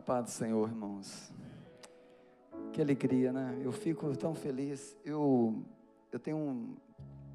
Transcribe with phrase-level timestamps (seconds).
[0.00, 1.30] A paz do Senhor, irmãos.
[2.72, 3.60] Que alegria, né?
[3.62, 4.96] Eu fico tão feliz.
[5.04, 5.62] Eu,
[6.10, 6.74] eu tenho um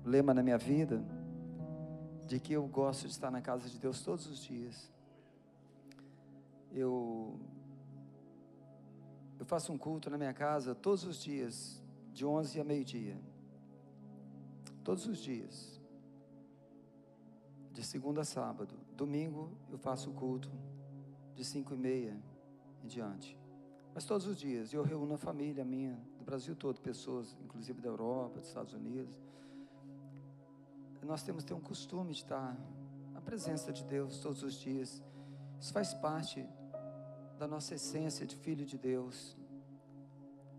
[0.03, 1.05] lema na minha vida
[2.25, 4.91] de que eu gosto de estar na casa de Deus todos os dias.
[6.71, 7.39] Eu,
[9.37, 11.79] eu faço um culto na minha casa todos os dias,
[12.11, 13.15] de 11 a meio-dia.
[14.83, 15.79] Todos os dias.
[17.71, 18.75] De segunda a sábado.
[18.97, 20.49] Domingo eu faço o culto
[21.35, 22.34] de 5 e meia
[22.85, 23.37] em diante.
[23.93, 27.89] Mas todos os dias eu reúno a família minha, do Brasil todo, pessoas, inclusive da
[27.89, 29.19] Europa, dos Estados Unidos.
[31.01, 32.57] Nós temos que ter um costume de estar
[33.13, 35.03] na presença de Deus todos os dias.
[35.59, 36.47] Isso faz parte
[37.37, 39.37] da nossa essência de filho de Deus.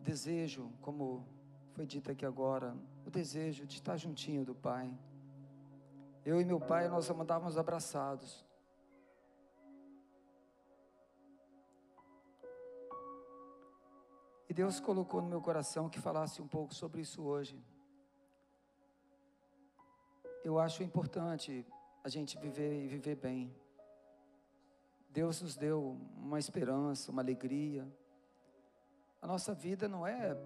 [0.03, 1.27] Desejo, como
[1.73, 4.97] foi dito aqui agora, o desejo de estar juntinho do Pai.
[6.25, 8.46] Eu e meu pai, nós andávamos abraçados.
[14.49, 17.61] E Deus colocou no meu coração que falasse um pouco sobre isso hoje.
[20.45, 21.67] Eu acho importante
[22.05, 23.53] a gente viver e viver bem.
[25.11, 27.91] Deus nos deu uma esperança, uma alegria.
[29.21, 30.37] A nossa vida não é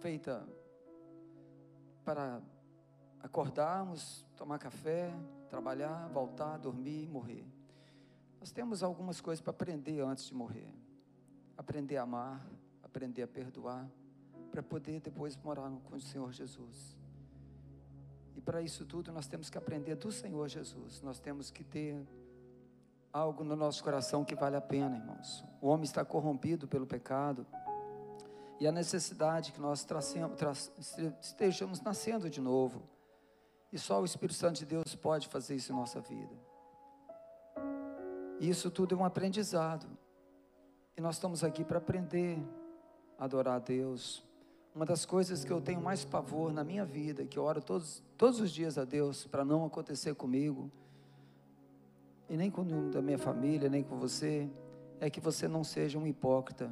[0.00, 0.44] feita
[2.04, 2.42] para
[3.22, 5.14] acordarmos, tomar café,
[5.48, 7.46] trabalhar, voltar, dormir e morrer.
[8.40, 10.68] Nós temos algumas coisas para aprender antes de morrer.
[11.56, 12.44] Aprender a amar,
[12.94, 13.90] aprender a perdoar,
[14.52, 16.96] para poder depois morar com o Senhor Jesus.
[18.36, 21.02] E para isso tudo nós temos que aprender do Senhor Jesus.
[21.02, 22.06] Nós temos que ter
[23.12, 25.44] algo no nosso coração que vale a pena, irmãos.
[25.60, 27.44] O homem está corrompido pelo pecado.
[28.60, 30.52] E a necessidade que nós tracemos, tra
[31.20, 32.88] estejamos nascendo de novo.
[33.72, 36.34] E só o Espírito Santo de Deus pode fazer isso em nossa vida.
[38.38, 39.86] E isso tudo é um aprendizado.
[40.96, 42.38] E nós estamos aqui para aprender
[43.18, 44.24] adorar a Deus.
[44.74, 48.02] Uma das coisas que eu tenho mais pavor na minha vida, que eu oro todos,
[48.18, 50.70] todos os dias a Deus para não acontecer comigo,
[52.28, 54.48] e nem com o da minha família, nem com você,
[54.98, 56.70] é que você não seja um hipócrita.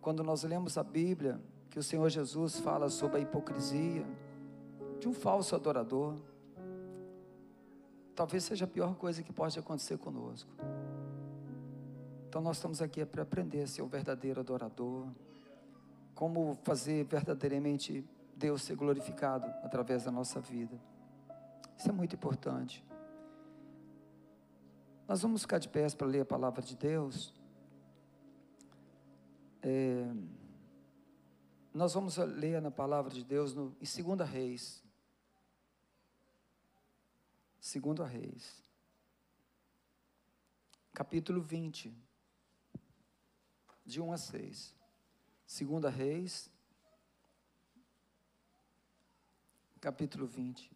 [0.00, 4.06] Quando nós lemos a Bíblia, que o Senhor Jesus fala sobre a hipocrisia
[5.00, 6.16] de um falso adorador,
[8.14, 10.50] talvez seja a pior coisa que pode acontecer conosco.
[12.28, 15.08] Então nós estamos aqui para aprender a ser o verdadeiro adorador
[16.22, 20.80] como fazer verdadeiramente Deus ser glorificado através da nossa vida.
[21.76, 22.86] Isso é muito importante.
[25.08, 27.34] Nós vamos ficar de pés para ler a palavra de Deus.
[29.62, 30.14] É,
[31.74, 34.80] nós vamos ler na palavra de Deus no, em 2 Reis.
[37.82, 38.62] 2 Reis.
[40.94, 41.92] Capítulo 20.
[43.84, 44.81] De 1 a 6.
[45.52, 46.50] Segunda Reis,
[49.82, 50.70] capítulo 20.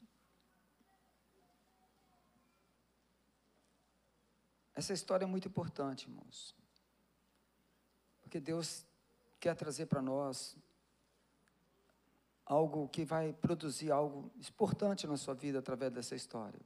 [4.74, 6.54] Essa história é muito importante, irmãos.
[8.20, 8.84] Porque Deus
[9.40, 10.54] quer trazer para nós
[12.44, 16.60] algo que vai produzir algo importante na sua vida através dessa história.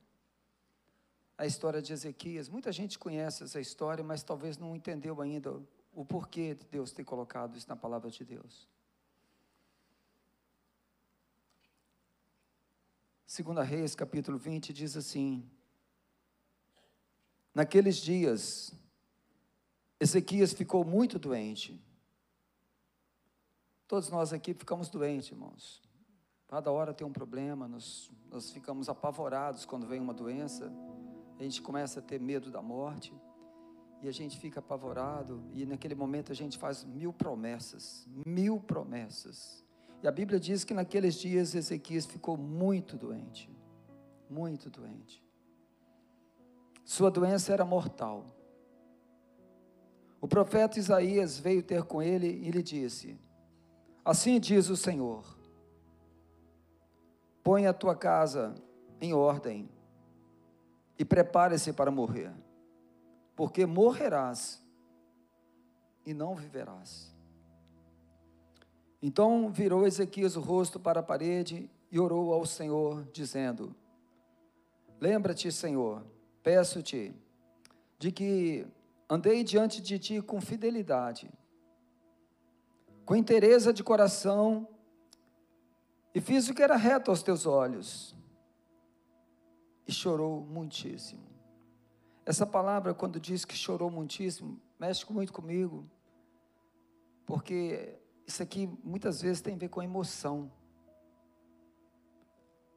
[1.39, 5.63] A história de Ezequias, muita gente conhece essa história, mas talvez não entendeu ainda
[5.93, 8.69] o porquê de Deus ter colocado isso na palavra de Deus.
[13.27, 15.49] Segunda Reis, capítulo 20, diz assim:
[17.55, 18.73] Naqueles dias,
[19.99, 21.81] Ezequias ficou muito doente.
[23.87, 25.83] Todos nós aqui ficamos doentes, irmãos.
[26.49, 30.73] Cada hora tem um problema, nós, nós ficamos apavorados quando vem uma doença,
[31.39, 33.15] a gente começa a ter medo da morte
[34.03, 39.65] e a gente fica apavorado, e naquele momento a gente faz mil promessas, mil promessas.
[40.03, 43.51] E a Bíblia diz que naqueles dias Ezequias ficou muito doente,
[44.29, 45.23] muito doente.
[46.83, 48.25] Sua doença era mortal.
[50.19, 53.19] O profeta Isaías veio ter com ele e lhe disse:
[54.03, 55.39] Assim diz o Senhor:
[57.43, 58.55] Põe a tua casa
[58.99, 59.69] em ordem
[60.99, 62.33] e prepare-se para morrer
[63.41, 64.63] porque morrerás
[66.05, 67.11] e não viverás.
[69.01, 73.75] Então virou Ezequias o rosto para a parede e orou ao Senhor, dizendo:
[75.01, 76.05] Lembra-te, Senhor,
[76.43, 77.15] peço-te,
[77.99, 78.67] de que
[79.09, 81.31] andei diante de ti com fidelidade,
[83.07, 84.69] com interesse de coração,
[86.15, 88.15] e fiz o que era reto aos teus olhos.
[89.87, 91.30] E chorou muitíssimo.
[92.25, 95.89] Essa palavra, quando diz que chorou muitíssimo, mexe muito comigo,
[97.27, 100.51] porque isso aqui muitas vezes tem a ver com emoção.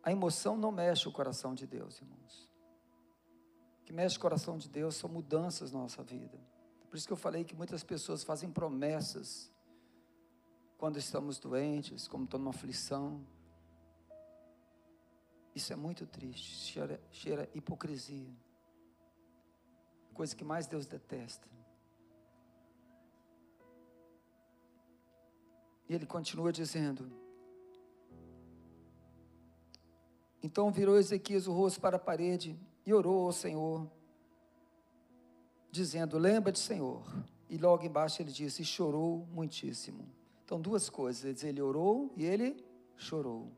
[0.02, 2.50] A emoção não mexe o coração de Deus, irmãos.
[3.82, 6.40] O que mexe o coração de Deus são mudanças na nossa vida.
[6.90, 9.52] Por isso que eu falei que muitas pessoas fazem promessas
[10.78, 13.26] quando estamos doentes, como estão numa aflição.
[15.56, 18.34] Isso é muito triste, cheira, cheira hipocrisia.
[20.14, 21.48] Coisa que mais Deus detesta.
[25.90, 27.12] E ele continua dizendo:
[30.42, 33.90] Então virou Ezequias o rosto para a parede e orou ao Senhor,
[35.72, 37.04] dizendo: Lembra-te, Senhor.
[37.50, 40.08] E logo embaixo ele disse: E chorou muitíssimo.
[40.44, 42.64] Então, duas coisas: ele orou e ele
[42.98, 43.52] chorou.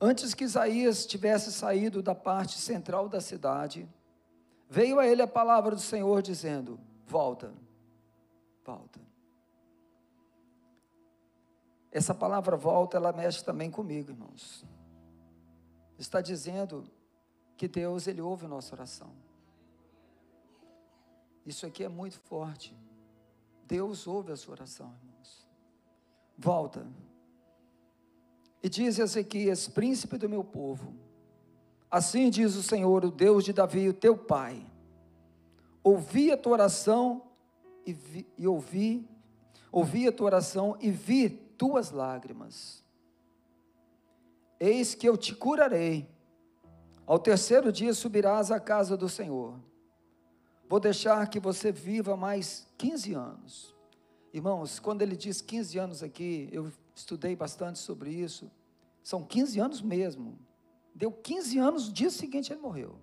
[0.00, 3.88] Antes que Isaías tivesse saído da parte central da cidade,
[4.68, 7.52] veio a ele a palavra do Senhor dizendo: Volta,
[8.64, 9.00] volta.
[11.90, 14.64] Essa palavra volta, ela mexe também comigo, irmãos.
[15.98, 16.84] Está dizendo
[17.56, 19.10] que Deus, Ele ouve nossa oração.
[21.46, 22.76] Isso aqui é muito forte.
[23.64, 25.46] Deus ouve a sua oração, irmãos.
[26.36, 26.86] Volta.
[28.62, 30.92] E diz Ezequias, príncipe do meu povo:
[31.90, 34.64] Assim diz o Senhor, o Deus de Davi, o teu pai.
[35.82, 37.22] Ouvi a tua oração
[37.84, 39.08] e, vi, e ouvi,
[39.70, 42.82] ouvi a tua oração e vi tuas lágrimas.
[44.58, 46.08] Eis que eu te curarei.
[47.06, 49.54] Ao terceiro dia subirás à casa do Senhor.
[50.68, 53.76] Vou deixar que você viva mais 15 anos.
[54.32, 58.50] Irmãos, quando ele diz 15 anos aqui, eu estudei bastante sobre isso.
[59.04, 60.36] São 15 anos mesmo.
[60.96, 62.98] Deu 15 anos, no dia seguinte ele morreu.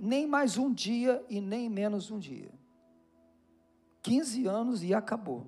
[0.00, 2.50] nem mais um dia e nem menos um dia.
[4.00, 5.46] 15 anos e acabou.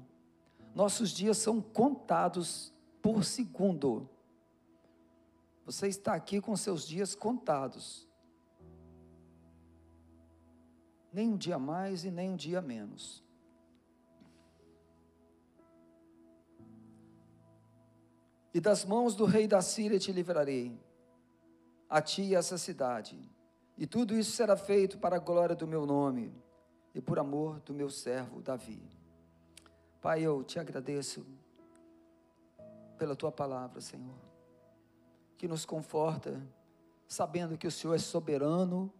[0.74, 4.06] Nossos dias são contados por segundo.
[5.64, 8.06] Você está aqui com seus dias contados.
[11.10, 13.21] Nem um dia mais e nem um dia menos.
[18.54, 20.78] E das mãos do rei da Síria te livrarei,
[21.88, 23.18] a ti e essa cidade.
[23.78, 26.32] E tudo isso será feito para a glória do meu nome
[26.94, 28.82] e por amor do meu servo Davi.
[30.00, 31.24] Pai, eu te agradeço
[32.98, 34.14] pela tua palavra, Senhor,
[35.38, 36.40] que nos conforta,
[37.06, 38.92] sabendo que o Senhor é soberano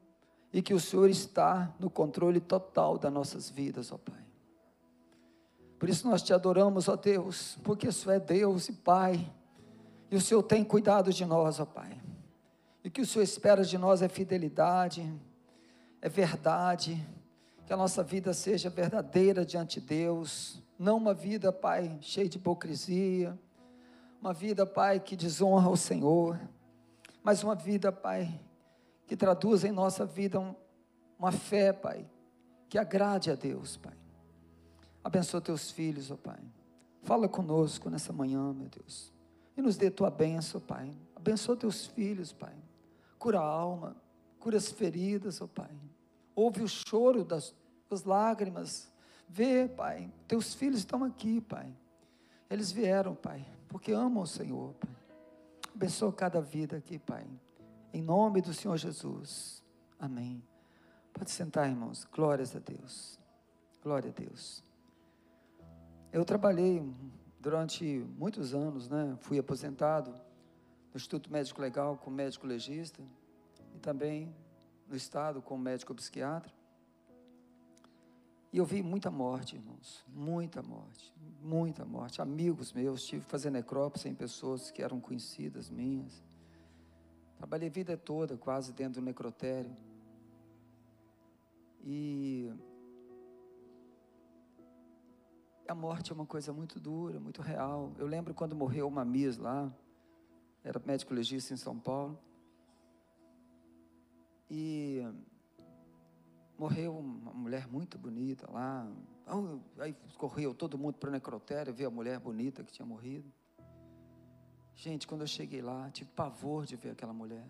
[0.52, 4.24] e que o Senhor está no controle total das nossas vidas, ó Pai.
[5.78, 9.32] Por isso nós te adoramos, ó Deus, porque o Senhor é Deus e Pai
[10.12, 11.98] e o Senhor tem cuidado de nós, ó Pai.
[12.84, 15.10] E o que o Senhor espera de nós é fidelidade,
[16.02, 17.02] é verdade,
[17.66, 22.36] que a nossa vida seja verdadeira diante de Deus, não uma vida, Pai, cheia de
[22.36, 23.38] hipocrisia,
[24.20, 26.38] uma vida, Pai, que desonra o Senhor,
[27.22, 28.38] mas uma vida, Pai,
[29.06, 30.54] que traduz em nossa vida um,
[31.18, 32.04] uma fé, Pai,
[32.68, 33.96] que agrade a Deus, Pai.
[35.02, 36.40] Abençoa teus filhos, ó Pai.
[37.02, 39.11] Fala conosco nessa manhã, meu Deus
[39.56, 40.94] e nos dê tua bênção, Pai.
[41.14, 42.54] Abençoa teus filhos, Pai.
[43.18, 43.96] Cura a alma,
[44.38, 45.70] cura as feridas, ó oh Pai.
[46.34, 47.54] Ouve o choro das,
[47.88, 48.90] das lágrimas.
[49.28, 51.72] Vê, Pai, teus filhos estão aqui, Pai.
[52.50, 54.90] Eles vieram, Pai, porque amam o Senhor, Pai.
[55.74, 57.26] Abençoa cada vida aqui, Pai.
[57.92, 59.62] Em nome do Senhor Jesus.
[59.98, 60.42] Amém.
[61.12, 62.06] Pode sentar, irmãos.
[62.12, 63.18] Glórias a Deus.
[63.82, 64.62] Glória a Deus.
[66.12, 66.82] Eu trabalhei
[67.42, 67.84] durante
[68.16, 73.02] muitos anos, né, fui aposentado no Instituto Médico Legal como médico legista
[73.74, 74.32] e também
[74.88, 76.52] no Estado como médico psiquiatra.
[78.52, 82.22] E eu vi muita morte, irmãos, muita morte, muita morte.
[82.22, 86.22] Amigos meus, tive que fazer necrópsia em pessoas que eram conhecidas minhas.
[87.38, 89.74] Trabalhei a vida toda quase dentro do necrotério.
[91.82, 92.52] E
[95.68, 97.92] a morte é uma coisa muito dura, muito real.
[97.98, 99.72] Eu lembro quando morreu uma Miss lá,
[100.64, 102.18] era médico legista em São Paulo,
[104.50, 105.00] e
[106.58, 108.86] morreu uma mulher muito bonita lá.
[109.78, 113.32] Aí correu todo mundo para o necrotério ver a mulher bonita que tinha morrido.
[114.74, 117.46] Gente, quando eu cheguei lá, tive pavor de ver aquela mulher.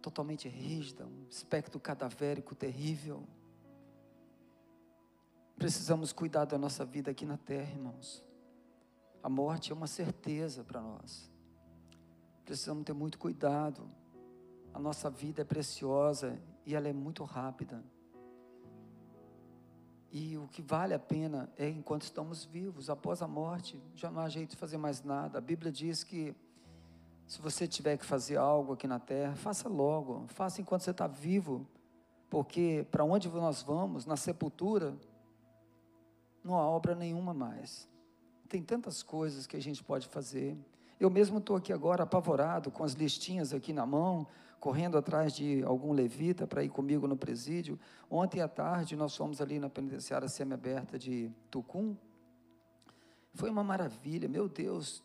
[0.00, 3.26] Totalmente rígida, um aspecto cadavérico terrível.
[5.58, 8.24] Precisamos cuidar da nossa vida aqui na terra, irmãos.
[9.20, 11.28] A morte é uma certeza para nós.
[12.44, 13.90] Precisamos ter muito cuidado.
[14.72, 17.82] A nossa vida é preciosa e ela é muito rápida.
[20.12, 24.22] E o que vale a pena é enquanto estamos vivos, após a morte, já não
[24.22, 25.38] há jeito de fazer mais nada.
[25.38, 26.36] A Bíblia diz que
[27.26, 31.08] se você tiver que fazer algo aqui na terra, faça logo, faça enquanto você está
[31.08, 31.66] vivo,
[32.30, 34.96] porque para onde nós vamos, na sepultura,
[36.48, 37.86] não há obra nenhuma mais.
[38.48, 40.56] Tem tantas coisas que a gente pode fazer.
[40.98, 44.26] Eu mesmo estou aqui agora apavorado, com as listinhas aqui na mão,
[44.58, 47.78] correndo atrás de algum levita para ir comigo no presídio.
[48.10, 51.94] Ontem à tarde nós fomos ali na penitenciária semi-aberta de Tucum.
[53.34, 55.04] Foi uma maravilha, meu Deus,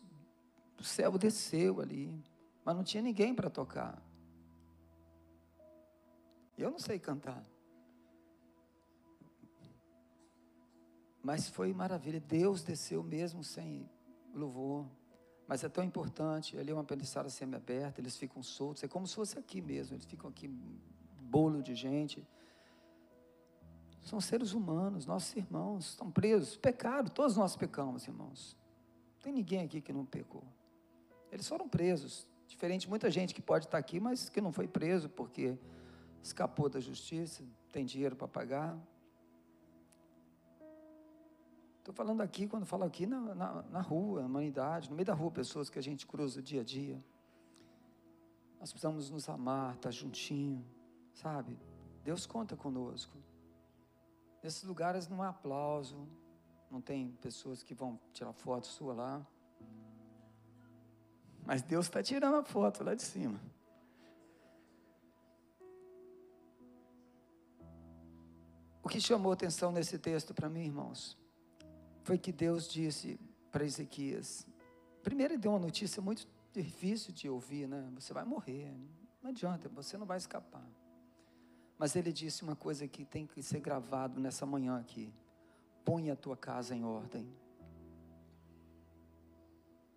[0.80, 2.18] o céu desceu ali,
[2.64, 4.02] mas não tinha ninguém para tocar.
[6.56, 7.44] Eu não sei cantar.
[11.24, 13.88] Mas foi maravilha, Deus desceu mesmo sem
[14.34, 14.86] louvor.
[15.48, 19.14] Mas é tão importante, ali é uma penitenciária semi-aberta, eles ficam soltos, é como se
[19.14, 20.48] fosse aqui mesmo, eles ficam aqui,
[21.18, 22.22] bolo de gente.
[24.02, 28.54] São seres humanos, nossos irmãos, estão presos, pecaram, todos nós pecamos, irmãos.
[29.14, 30.44] Não tem ninguém aqui que não pecou.
[31.32, 34.68] Eles foram presos, diferente de muita gente que pode estar aqui, mas que não foi
[34.68, 35.58] preso porque
[36.22, 38.78] escapou da justiça, tem dinheiro para pagar,
[41.84, 45.12] Estou falando aqui, quando falo aqui, na, na, na, rua, na humanidade, no meio da
[45.12, 47.04] rua, pessoas que a gente cruza dia a dia.
[48.58, 50.64] Nós precisamos nos amar, estar tá juntinho,
[51.12, 51.58] sabe?
[52.02, 53.18] Deus conta conosco.
[54.42, 56.08] Nesses lugares não há aplauso,
[56.70, 59.26] não tem pessoas que vão tirar foto sua lá.
[61.44, 63.38] Mas Deus está tirando a foto lá de cima.
[68.82, 71.22] O que chamou atenção nesse texto para mim, irmãos?
[72.04, 73.18] Foi que Deus disse
[73.50, 74.46] para Ezequias.
[75.02, 77.90] Primeiro, ele deu uma notícia muito difícil de ouvir, né?
[77.94, 78.72] Você vai morrer,
[79.22, 80.64] não adianta, você não vai escapar.
[81.78, 85.12] Mas ele disse uma coisa que tem que ser gravado nessa manhã aqui:
[85.84, 87.26] põe a tua casa em ordem.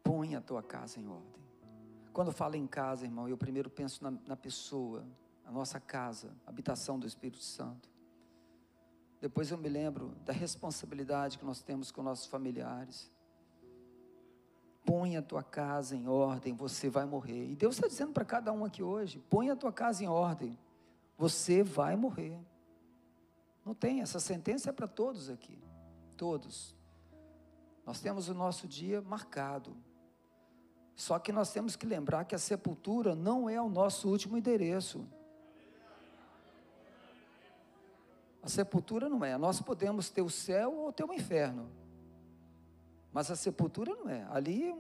[0.01, 1.43] Põe a tua casa em ordem.
[2.13, 5.05] Quando eu falo em casa, irmão, eu primeiro penso na, na pessoa,
[5.45, 7.96] a nossa casa, a habitação do Espírito Santo.
[9.19, 13.12] Depois eu me lembro da responsabilidade que nós temos com nossos familiares.
[14.86, 17.51] Põe a tua casa em ordem, você vai morrer.
[17.51, 20.57] E Deus está dizendo para cada um aqui hoje: põe a tua casa em ordem,
[21.17, 22.39] você vai morrer.
[23.65, 25.62] Não tem, essa sentença é para todos aqui,
[26.15, 26.75] todos.
[27.86, 29.75] Nós temos o nosso dia marcado.
[30.95, 35.07] Só que nós temos que lembrar que a sepultura não é o nosso último endereço.
[38.47, 39.37] A sepultura não é.
[39.37, 41.69] Nós podemos ter o céu ou ter o inferno.
[43.11, 44.25] Mas a sepultura não é.
[44.29, 44.73] Ali é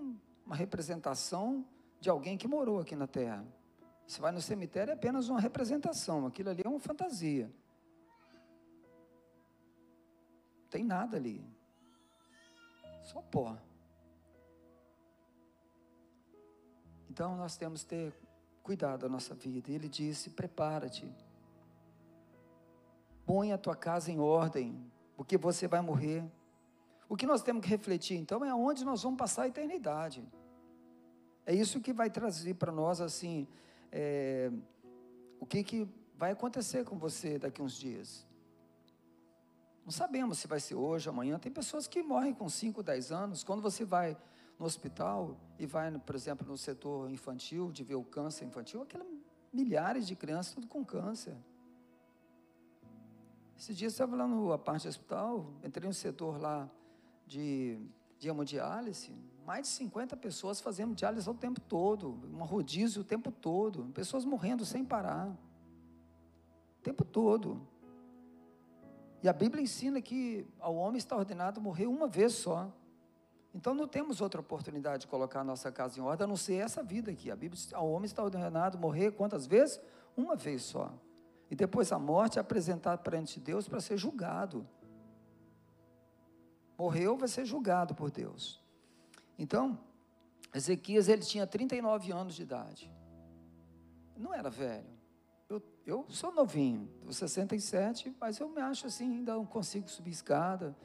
[0.45, 1.67] uma representação
[1.99, 3.45] de alguém que morou aqui na terra.
[4.07, 6.25] Você vai no cemitério é apenas uma representação.
[6.25, 7.51] Aquilo ali é uma fantasia.
[10.61, 11.45] Não tem nada ali.
[13.03, 13.57] Só pó.
[17.09, 18.13] Então nós temos que ter
[18.63, 19.69] cuidado da nossa vida.
[19.69, 21.13] E ele disse: prepara-te
[23.27, 24.81] Põe a tua casa em ordem,
[25.15, 26.23] porque você vai morrer.
[27.09, 30.27] O que nós temos que refletir então é aonde nós vamos passar a eternidade.
[31.45, 33.47] É isso que vai trazer para nós assim,
[33.91, 34.51] é,
[35.39, 38.25] o que, que vai acontecer com você daqui uns dias.
[39.85, 41.37] Não sabemos se vai ser hoje, amanhã.
[41.37, 43.43] Tem pessoas que morrem com 5, 10 anos.
[43.43, 44.17] Quando você vai
[44.59, 49.07] no hospital e vai, por exemplo, no setor infantil, de ver o câncer infantil, aquelas
[49.51, 51.35] milhares de crianças tudo com câncer.
[53.57, 56.69] Esses dias eu estava lá na parte do hospital, entrei no setor lá
[57.25, 57.79] de,
[58.19, 59.11] de hemodiálise,
[59.47, 64.25] mais de 50 pessoas fazendo diálise o tempo todo, uma rodízio o tempo todo, pessoas
[64.25, 67.67] morrendo sem parar, o tempo todo.
[69.23, 72.71] E a Bíblia ensina que ao homem está ordenado morrer uma vez só.
[73.55, 76.57] Então não temos outra oportunidade de colocar a nossa casa em ordem, a não ser
[76.57, 77.31] essa vida aqui.
[77.31, 79.81] A Bíblia diz, ao homem está ordenado morrer quantas vezes?
[80.15, 80.93] Uma vez só.
[81.49, 84.67] E depois a morte é apresentado perante Deus para ser julgado.
[86.77, 88.61] Morreu, vai ser julgado por Deus.
[89.37, 89.79] Então,
[90.53, 92.91] Ezequias ele tinha 39 anos de idade.
[94.15, 94.97] Não era velho.
[95.49, 100.11] Eu, eu sou novinho, tenho 67, mas eu me acho assim, ainda não consigo subir
[100.11, 100.75] escada,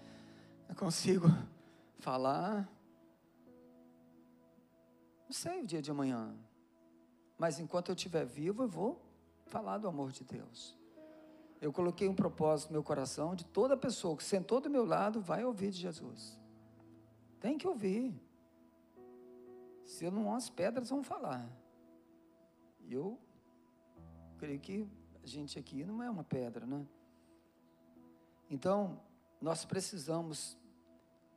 [0.69, 1.27] não consigo
[1.99, 2.69] falar.
[5.25, 6.35] Não sei o dia de amanhã.
[7.37, 9.12] Mas enquanto eu estiver vivo, eu vou
[9.53, 10.75] falar do amor de Deus.
[11.61, 15.21] Eu coloquei um propósito no meu coração de toda pessoa que sentou do meu lado
[15.21, 16.41] vai ouvir de Jesus.
[17.39, 18.19] Tem que ouvir.
[19.85, 21.47] Se não as pedras vão falar.
[22.81, 23.19] E eu
[24.39, 24.89] creio que
[25.23, 26.87] a gente aqui não é uma pedra, né?
[28.49, 28.99] Então,
[29.41, 30.57] nós precisamos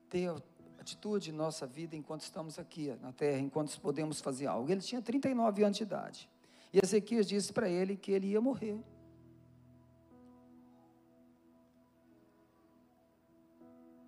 [0.10, 0.31] ter
[0.79, 4.72] atitude em nossa vida enquanto estamos aqui na terra, enquanto podemos fazer algo.
[4.72, 6.29] Ele tinha 39 anos de idade.
[6.74, 8.79] E Ezequias disse para ele que ele ia morrer.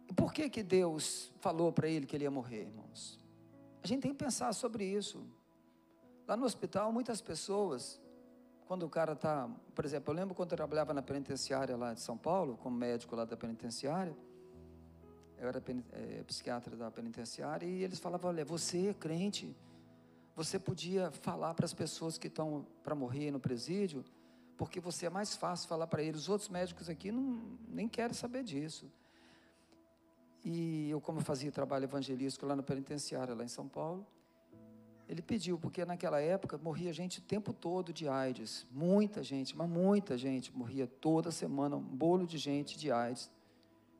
[0.09, 3.19] E por que que Deus falou para ele que ele ia morrer, irmãos?
[3.83, 5.23] A gente tem que pensar sobre isso.
[6.27, 8.01] Lá no hospital, muitas pessoas,
[8.67, 12.01] quando o cara está, por exemplo, eu lembro quando eu trabalhava na penitenciária lá de
[12.01, 14.13] São Paulo, como médico lá da penitenciária,
[15.37, 19.55] eu era é, psiquiatra da penitenciária, e eles falavam: olha, você é crente,
[20.37, 24.05] você podia falar para as pessoas que estão para morrer no presídio,
[24.55, 26.21] porque você é mais fácil falar para eles.
[26.21, 28.85] Os outros médicos aqui não, nem querem saber disso.
[30.45, 34.05] E eu, como fazia trabalho evangelístico lá no penitenciário, lá em São Paulo,
[35.09, 38.63] ele pediu, porque naquela época morria gente o tempo todo de AIDS.
[38.69, 43.31] Muita gente, mas muita gente morria toda semana, um bolo de gente de AIDS.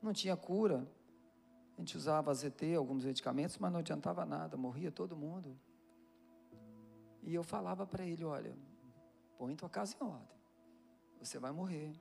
[0.04, 0.88] Não tinha cura.
[1.76, 5.58] A gente usava AZT, alguns medicamentos, mas não adiantava nada, morria todo mundo.
[7.28, 8.56] E eu falava para ele: olha,
[9.38, 10.38] põe tua casa em ordem,
[11.20, 11.94] você vai morrer.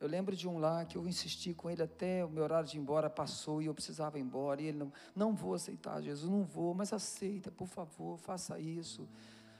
[0.00, 2.78] Eu lembro de um lá que eu insisti com ele até o meu horário de
[2.78, 4.62] ir embora passou e eu precisava ir embora.
[4.62, 9.06] E ele não, não vou aceitar, Jesus, não vou, mas aceita, por favor, faça isso.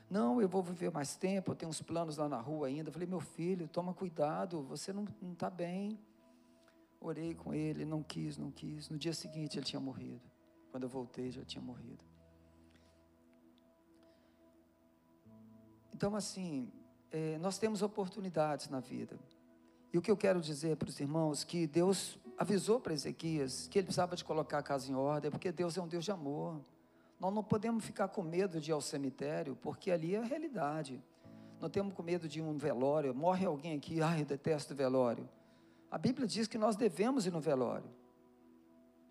[0.08, 2.88] Não, eu vou viver mais tempo, eu tenho uns planos lá na rua ainda.
[2.88, 6.00] Eu falei, meu filho, toma cuidado, você não está bem.
[6.98, 8.88] Orei com ele, não quis, não quis.
[8.88, 10.22] No dia seguinte ele tinha morrido.
[10.70, 12.09] Quando eu voltei, já tinha morrido.
[16.00, 16.72] Então, assim,
[17.12, 19.18] é, nós temos oportunidades na vida.
[19.92, 23.78] E o que eu quero dizer para os irmãos que Deus avisou para Ezequias que
[23.78, 26.58] ele precisava de colocar a casa em ordem, porque Deus é um Deus de amor.
[27.20, 31.04] Nós não podemos ficar com medo de ir ao cemitério, porque ali é a realidade.
[31.60, 33.14] Não temos com medo de um velório.
[33.14, 35.28] Morre alguém aqui, ai, eu detesto velório.
[35.90, 37.90] A Bíblia diz que nós devemos ir no velório.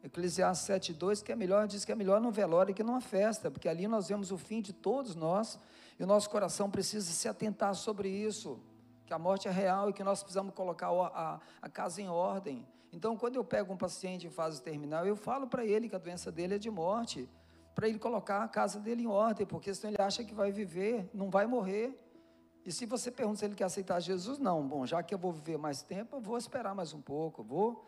[0.03, 3.67] Eclesiastes 7,2 que é melhor, diz que é melhor no velório que numa festa, porque
[3.67, 5.59] ali nós vemos o fim de todos nós,
[5.99, 8.59] e o nosso coração precisa se atentar sobre isso,
[9.05, 12.07] que a morte é real e que nós precisamos colocar a, a, a casa em
[12.07, 12.65] ordem.
[12.93, 15.99] Então, quando eu pego um paciente em fase terminal, eu falo para ele que a
[15.99, 17.27] doença dele é de morte,
[17.75, 21.09] para ele colocar a casa dele em ordem, porque senão ele acha que vai viver,
[21.13, 21.97] não vai morrer.
[22.65, 24.67] E se você pergunta se ele quer aceitar Jesus, não.
[24.67, 27.43] Bom, já que eu vou viver mais tempo, eu vou esperar mais um pouco.
[27.43, 27.85] Vou.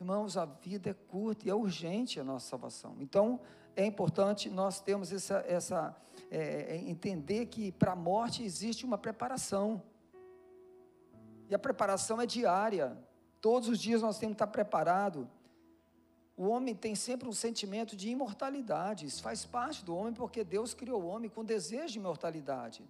[0.00, 2.96] Irmãos, a vida é curta e é urgente a nossa salvação.
[3.00, 3.40] Então,
[3.74, 5.96] é importante nós termos essa, essa
[6.30, 9.82] é, é entender que para a morte existe uma preparação.
[11.48, 12.96] E a preparação é diária.
[13.40, 15.26] Todos os dias nós temos que estar preparados.
[16.36, 19.06] O homem tem sempre um sentimento de imortalidade.
[19.06, 22.84] Isso faz parte do homem porque Deus criou o homem com desejo de imortalidade.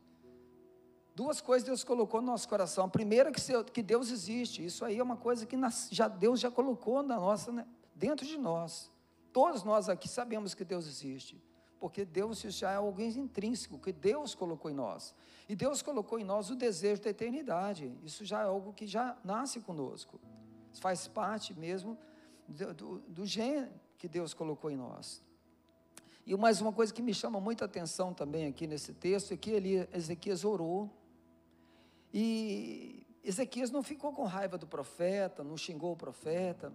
[1.19, 2.85] Duas coisas Deus colocou no nosso coração.
[2.85, 4.65] A primeira é que Deus existe.
[4.65, 5.57] Isso aí é uma coisa que
[5.91, 8.89] já Deus já colocou na nossa, né, dentro de nós.
[9.33, 11.43] Todos nós aqui sabemos que Deus existe,
[11.81, 15.13] porque Deus já é algo intrínseco que Deus colocou em nós.
[15.49, 17.93] E Deus colocou em nós o desejo da eternidade.
[18.05, 20.21] Isso já é algo que já nasce conosco.
[20.75, 21.99] Faz parte mesmo
[22.47, 23.25] do, do, do
[23.99, 25.21] que Deus colocou em nós.
[26.25, 29.51] E mais uma coisa que me chama muita atenção também aqui nesse texto é que
[29.51, 30.89] ele, Ezequias orou
[32.12, 36.73] e Ezequias não ficou com raiva do profeta, não xingou o profeta,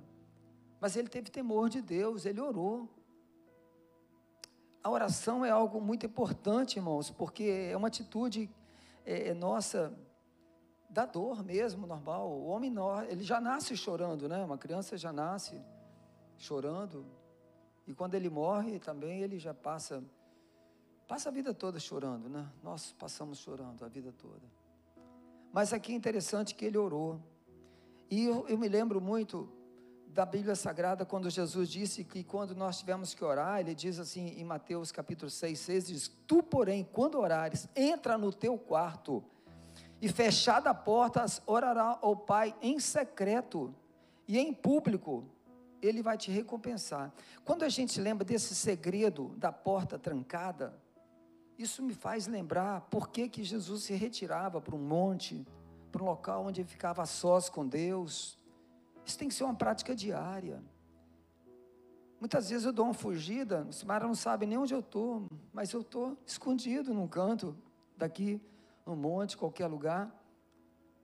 [0.80, 2.90] mas ele teve temor de Deus, ele orou.
[4.84, 8.50] A oração é algo muito importante, irmãos, porque é uma atitude
[9.06, 9.98] é, é nossa
[10.90, 12.30] da dor mesmo, normal.
[12.30, 12.74] O homem
[13.10, 14.44] ele já nasce chorando, né?
[14.44, 15.60] Uma criança já nasce
[16.38, 17.06] chorando.
[17.88, 20.04] E quando ele morre também ele já passa
[21.08, 22.48] passa a vida toda chorando, né?
[22.62, 24.63] Nós passamos chorando a vida toda.
[25.54, 27.22] Mas aqui é interessante que ele orou.
[28.10, 29.48] E eu, eu me lembro muito
[30.08, 34.30] da Bíblia Sagrada, quando Jesus disse que quando nós tivermos que orar, ele diz assim
[34.38, 39.24] em Mateus capítulo 6, 6, diz, Tu, porém, quando orares, entra no teu quarto,
[40.02, 43.74] e fechada a porta, orará ao Pai em secreto,
[44.28, 45.24] e em público,
[45.82, 47.14] ele vai te recompensar.
[47.46, 50.74] Quando a gente lembra desse segredo da porta trancada,
[51.58, 55.46] isso me faz lembrar por que, que Jesus se retirava para um monte,
[55.92, 58.38] para um local onde ele ficava sós com Deus.
[59.06, 60.64] Isso tem que ser uma prática diária.
[62.20, 65.74] Muitas vezes eu dou uma fugida, o Simara não sabe nem onde eu estou, mas
[65.74, 67.56] eu estou escondido num canto,
[67.98, 68.42] daqui,
[68.86, 70.10] no monte, qualquer lugar.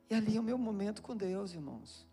[0.10, 2.08] E ali é o meu momento com Deus, irmãos.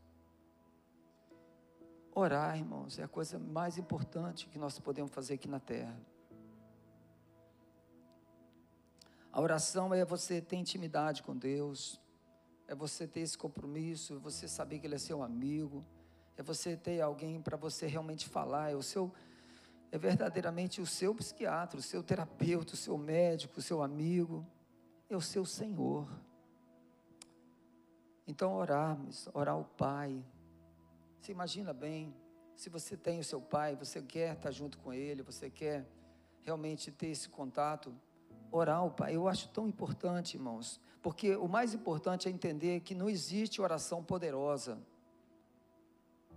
[2.12, 5.96] Orar, irmãos, é a coisa mais importante que nós podemos fazer aqui na terra.
[9.36, 12.00] A oração é você ter intimidade com Deus,
[12.66, 15.84] é você ter esse compromisso, é você saber que Ele é seu amigo,
[16.38, 19.12] é você ter alguém para você realmente falar, é o seu,
[19.92, 24.42] é verdadeiramente o seu psiquiatra, o seu terapeuta, o seu médico, o seu amigo,
[25.06, 26.08] é o seu Senhor.
[28.26, 30.24] Então orarmos, orar ao Pai.
[31.20, 32.16] Você imagina bem,
[32.54, 35.86] se você tem o seu pai, você quer estar junto com ele, você quer
[36.42, 37.94] realmente ter esse contato,
[38.50, 39.16] orar ao Pai.
[39.16, 44.02] Eu acho tão importante, irmãos, porque o mais importante é entender que não existe oração
[44.02, 44.78] poderosa.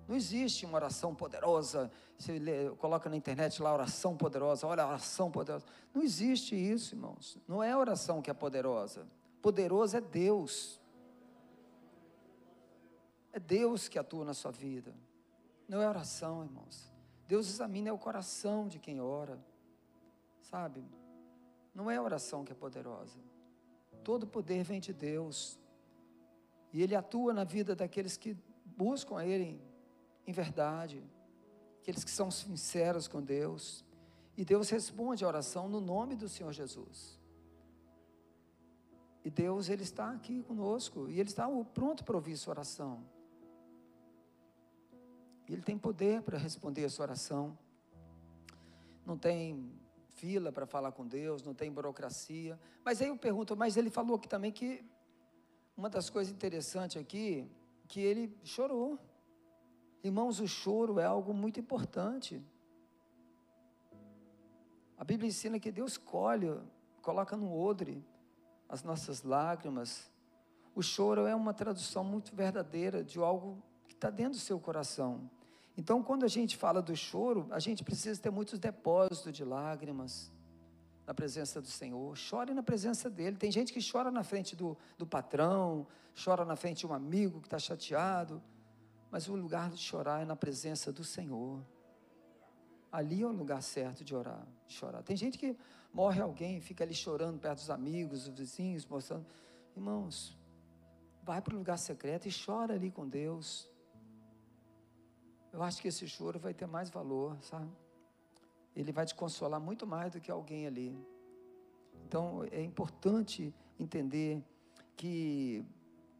[0.07, 1.91] Não existe uma oração poderosa.
[2.17, 5.65] Você lê, coloca na internet lá oração poderosa, olha a oração poderosa.
[5.93, 7.37] Não existe isso, irmãos.
[7.47, 9.07] Não é a oração que é poderosa.
[9.41, 10.81] Poderoso é Deus.
[13.31, 14.95] É Deus que atua na sua vida.
[15.67, 16.91] Não é oração, irmãos.
[17.27, 19.39] Deus examina o coração de quem ora.
[20.41, 20.83] Sabe?
[21.79, 23.17] Não é a oração que é poderosa.
[24.03, 25.57] Todo poder vem de Deus.
[26.73, 29.61] E Ele atua na vida daqueles que buscam a Ele
[30.27, 31.01] em verdade,
[31.79, 33.85] aqueles que são sinceros com Deus.
[34.35, 37.17] E Deus responde a oração no nome do Senhor Jesus.
[39.23, 41.07] E Deus, Ele está aqui conosco.
[41.07, 43.05] E Ele está pronto para ouvir sua oração.
[45.47, 47.57] Ele tem poder para responder a sua oração.
[49.05, 49.79] Não tem
[50.19, 52.59] fila para falar com Deus, não tem burocracia.
[52.83, 54.83] Mas aí eu pergunto, mas ele falou aqui também que
[55.77, 57.49] uma das coisas interessantes aqui,
[57.87, 58.99] que ele chorou.
[60.03, 62.43] Irmãos, o choro é algo muito importante.
[64.97, 66.59] A Bíblia ensina que Deus colhe,
[67.01, 68.05] coloca no odre
[68.67, 70.11] as nossas lágrimas.
[70.75, 75.29] O choro é uma tradução muito verdadeira de algo que está dentro do seu coração.
[75.79, 80.29] Então, quando a gente fala do choro, a gente precisa ter muitos depósitos de lágrimas
[81.07, 82.17] na presença do Senhor.
[82.17, 83.37] Chore na presença dEle.
[83.37, 85.87] Tem gente que chora na frente do, do patrão,
[86.21, 88.43] chora na frente de um amigo que está chateado,
[89.09, 91.65] mas o lugar de chorar é na presença do Senhor.
[92.91, 95.01] Ali é o lugar certo de orar, de chorar.
[95.01, 95.55] Tem gente que
[95.93, 99.25] morre alguém, fica ali chorando perto dos amigos, dos vizinhos, mostrando.
[99.77, 100.37] Irmãos,
[101.23, 103.69] vai para o lugar secreto e chora ali com Deus
[105.51, 107.69] eu acho que esse choro vai ter mais valor, sabe?
[108.75, 110.97] Ele vai te consolar muito mais do que alguém ali.
[112.07, 114.43] Então é importante entender
[114.95, 115.65] que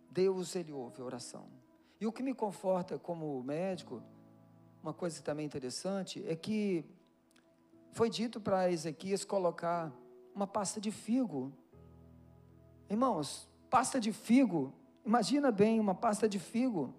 [0.10, 1.46] Deus ele ouve a oração.
[2.00, 4.02] E o que me conforta como médico,
[4.82, 6.86] uma coisa também interessante, é que
[7.92, 9.92] foi dito para Ezequias colocar
[10.34, 11.52] uma pasta de figo.
[12.89, 14.74] Irmãos, pasta de figo,
[15.06, 16.94] imagina bem uma pasta de figo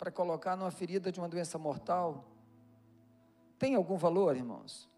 [0.00, 2.24] para colocar numa ferida de uma doença mortal,
[3.58, 4.88] tem algum valor, irmãos?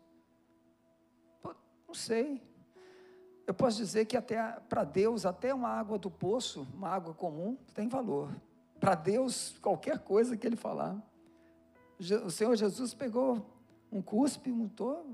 [1.88, 2.40] Não sei.
[3.44, 7.56] Eu posso dizer que até para Deus, até uma água do poço, uma água comum,
[7.74, 8.30] tem valor.
[8.78, 10.96] Para Deus, qualquer coisa que Ele falar.
[12.24, 13.44] O Senhor Jesus pegou
[13.90, 15.04] um cuspe, untou.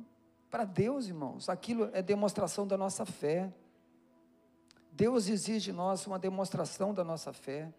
[0.51, 3.51] Para Deus, irmãos, aquilo é demonstração da nossa fé.
[4.93, 7.73] Deus exige de nós uma demonstração da nossa fé.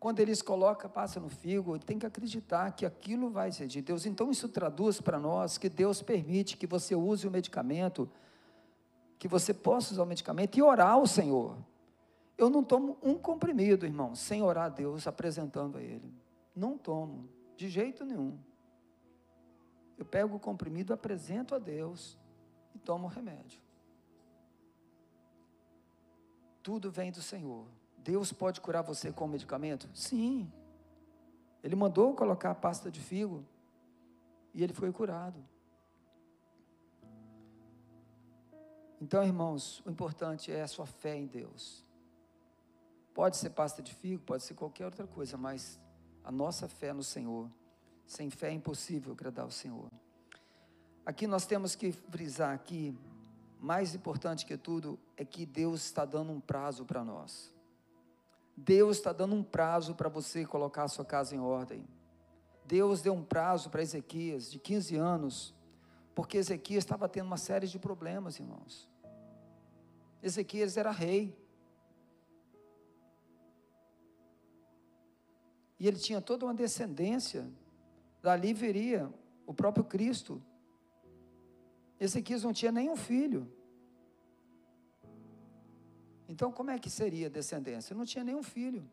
[0.00, 4.06] Quando eles colocam, passa no figo, tem que acreditar que aquilo vai ser de Deus.
[4.06, 8.10] Então isso traduz para nós que Deus permite que você use o medicamento,
[9.18, 11.54] que você possa usar o medicamento e orar ao Senhor.
[12.38, 16.10] Eu não tomo um comprimido, irmão, sem orar a Deus, apresentando a Ele.
[16.56, 18.38] Não tomo, de jeito nenhum.
[19.98, 22.16] Eu pego o comprimido, apresento a Deus
[22.74, 23.60] e tomo o remédio.
[26.62, 27.66] Tudo vem do Senhor.
[28.02, 29.88] Deus pode curar você com medicamento?
[29.94, 30.50] Sim.
[31.62, 33.44] Ele mandou colocar a pasta de figo
[34.54, 35.42] e ele foi curado.
[39.00, 41.84] Então, irmãos, o importante é a sua fé em Deus.
[43.14, 45.80] Pode ser pasta de figo, pode ser qualquer outra coisa, mas
[46.22, 47.50] a nossa fé no Senhor.
[48.06, 49.88] Sem fé é impossível agradar ao Senhor.
[51.04, 52.96] Aqui nós temos que frisar aqui,
[53.58, 57.54] mais importante que tudo, é que Deus está dando um prazo para nós.
[58.62, 61.86] Deus está dando um prazo para você colocar a sua casa em ordem.
[62.66, 65.54] Deus deu um prazo para Ezequias de 15 anos,
[66.14, 68.86] porque Ezequias estava tendo uma série de problemas, irmãos.
[70.22, 71.34] Ezequias era rei.
[75.78, 77.50] E ele tinha toda uma descendência.
[78.20, 79.10] Dali viria
[79.46, 80.42] o próprio Cristo.
[81.98, 83.50] Ezequias não tinha nenhum filho.
[86.30, 87.94] Então, como é que seria a descendência?
[87.94, 88.88] Não tinha nenhum filho.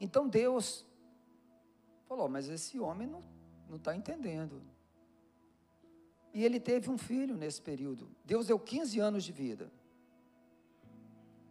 [0.00, 0.84] Então, Deus
[2.08, 3.06] falou: Mas esse homem
[3.68, 4.60] não está entendendo.
[6.34, 8.08] E ele teve um filho nesse período.
[8.24, 9.70] Deus deu 15 anos de vida.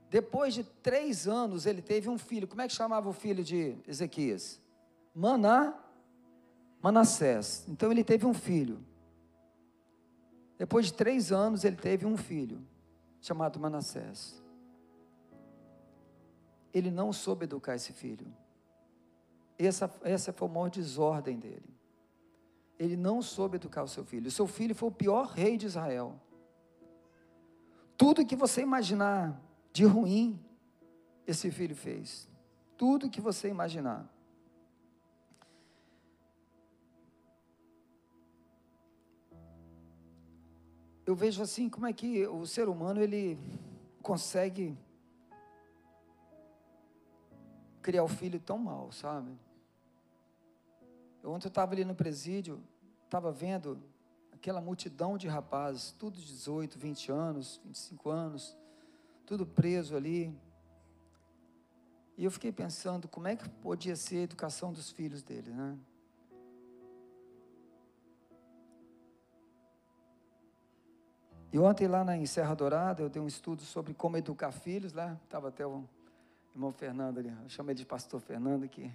[0.10, 2.46] Depois de três anos, ele teve um filho.
[2.46, 4.60] Como é que chamava o filho de Ezequias?
[5.16, 5.74] Maná,
[6.82, 7.64] Manassés.
[7.70, 8.84] Então ele teve um filho.
[10.58, 12.62] Depois de três anos, ele teve um filho,
[13.22, 14.40] chamado Manassés.
[16.74, 18.28] Ele não soube educar esse filho.
[19.58, 21.76] Essa, essa foi a maior desordem dele.
[22.78, 24.28] Ele não soube educar o seu filho.
[24.28, 26.20] O seu filho foi o pior rei de Israel.
[27.98, 29.42] Tudo que você imaginar
[29.74, 30.40] de ruim,
[31.28, 32.30] esse filho fez.
[32.78, 34.10] Tudo que você imaginar.
[41.06, 43.38] Eu vejo assim como é que o ser humano ele
[44.02, 44.78] consegue
[47.90, 49.32] criar o filho tão mal, sabe?
[51.24, 52.62] Ontem eu estava ali no presídio,
[53.04, 53.82] estava vendo
[54.32, 58.56] aquela multidão de rapazes, tudo de 18, 20 anos, 25 anos,
[59.26, 60.32] tudo preso ali.
[62.16, 65.76] E eu fiquei pensando como é que podia ser a educação dos filhos deles, né?
[71.52, 75.20] E ontem lá na Serra Dourada, eu dei um estudo sobre como educar filhos lá.
[75.26, 75.90] Estava até o
[76.60, 78.92] irmão Fernando ali, eu chamo ele de pastor Fernando, que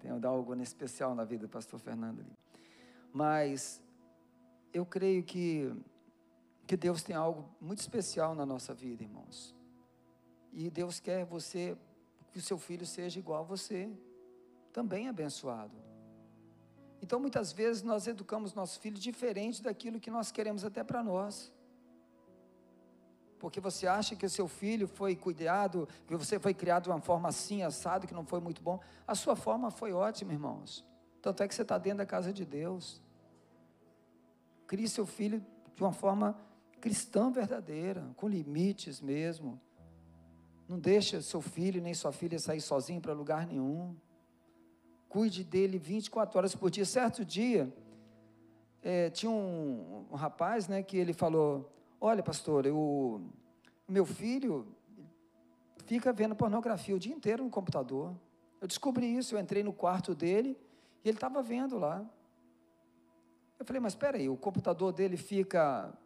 [0.00, 2.32] tem algo especial na vida do pastor Fernando ali.
[3.12, 3.82] Mas
[4.72, 5.70] eu creio que,
[6.66, 9.54] que Deus tem algo muito especial na nossa vida, irmãos.
[10.50, 11.76] E Deus quer você,
[12.32, 13.92] que o seu filho seja igual a você,
[14.72, 15.76] também abençoado.
[17.02, 21.52] Então, muitas vezes, nós educamos nosso filho diferente daquilo que nós queremos até para nós.
[23.44, 26.98] Porque você acha que o seu filho foi cuidado, que você foi criado de uma
[26.98, 28.80] forma assim, assado, que não foi muito bom.
[29.06, 30.82] A sua forma foi ótima, irmãos.
[31.20, 33.02] Tanto é que você está dentro da casa de Deus.
[34.66, 35.44] Crie seu filho
[35.76, 36.34] de uma forma
[36.80, 39.60] cristã verdadeira, com limites mesmo.
[40.66, 43.94] Não deixe seu filho nem sua filha sair sozinho para lugar nenhum.
[45.06, 46.86] Cuide dele 24 horas por dia.
[46.86, 47.70] Certo dia,
[48.82, 51.70] é, tinha um, um, rapaz né, que ele falou:
[52.06, 53.18] Olha, pastor, o
[53.88, 54.68] meu filho
[55.86, 58.14] fica vendo pornografia o dia inteiro no computador.
[58.60, 60.54] Eu descobri isso, eu entrei no quarto dele
[61.02, 62.04] e ele estava vendo lá.
[63.58, 65.96] Eu falei, mas espera aí, o computador dele fica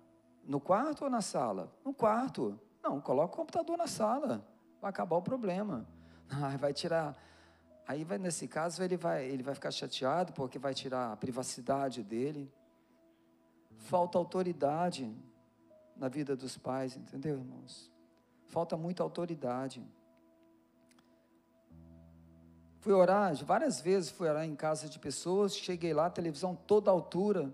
[0.45, 1.69] no quarto ou na sala?
[1.85, 2.57] No quarto.
[2.81, 4.47] Não, coloca o computador na sala,
[4.81, 5.85] vai acabar o problema.
[6.31, 7.17] Ah, vai tirar.
[7.89, 12.05] Aí vai nesse caso ele vai ele vai ficar chateado porque vai tirar a privacidade
[12.05, 12.53] dele.
[13.79, 15.11] Falta autoridade
[15.99, 17.91] na vida dos pais, entendeu, irmãos?
[18.47, 19.85] Falta muita autoridade.
[22.81, 27.53] Fui orar, várias vezes fui orar em casa de pessoas, cheguei lá, televisão toda altura,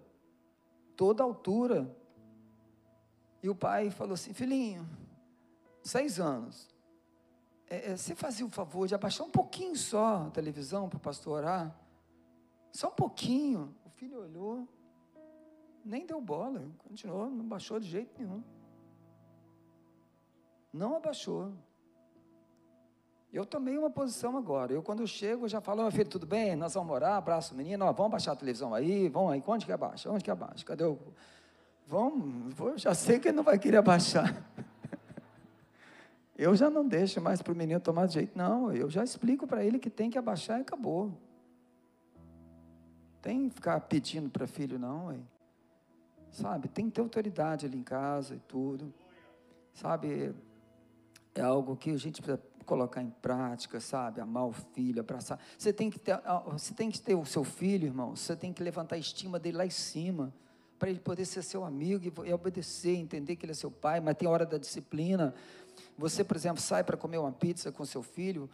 [0.95, 1.91] toda altura.
[3.43, 4.89] E o pai falou assim: Filhinho,
[5.83, 6.69] seis anos.
[7.69, 11.01] É, é, você fazia o favor de abaixar um pouquinho só a televisão para o
[11.01, 11.75] pastor orar?
[12.71, 13.75] Só um pouquinho.
[13.85, 14.69] O filho olhou,
[15.85, 18.43] nem deu bola, continuou, não baixou de jeito nenhum.
[20.73, 21.53] Não abaixou.
[23.33, 24.73] Eu tomei uma posição agora.
[24.73, 26.55] Eu, quando eu chego, já falo, meu filho, tudo bem?
[26.55, 29.73] Nós vamos orar, abraço menino, ó, vamos baixar a televisão aí, vamos aí, onde que
[29.73, 30.11] abaixa?
[30.11, 30.65] Onde que abaixa?
[30.65, 30.99] Cadê o.
[31.87, 34.43] Vamos, já sei que ele não vai querer abaixar.
[36.37, 38.73] Eu já não deixo mais para o menino tomar de jeito, não.
[38.73, 41.13] Eu já explico para ele que tem que abaixar e acabou.
[43.23, 45.07] Tem que ficar pedindo para filho, não.
[45.07, 45.19] Ué.
[46.35, 48.93] Sabe, tem que ter autoridade ali em casa e tudo.
[49.73, 50.35] Sabe,
[51.33, 54.21] é algo que a gente precisa colocar em prática, sabe?
[54.21, 55.39] Amar o filho, abraçar.
[55.57, 58.17] Você tem que ter, você tem que ter o seu filho, irmão.
[58.17, 60.35] Você tem que levantar a estima dele lá em cima
[60.77, 64.17] para ele poder ser seu amigo e obedecer, entender que ele é seu pai, mas
[64.17, 65.33] tem hora da disciplina.
[65.97, 68.51] Você, por exemplo, sai para comer uma pizza com seu filho,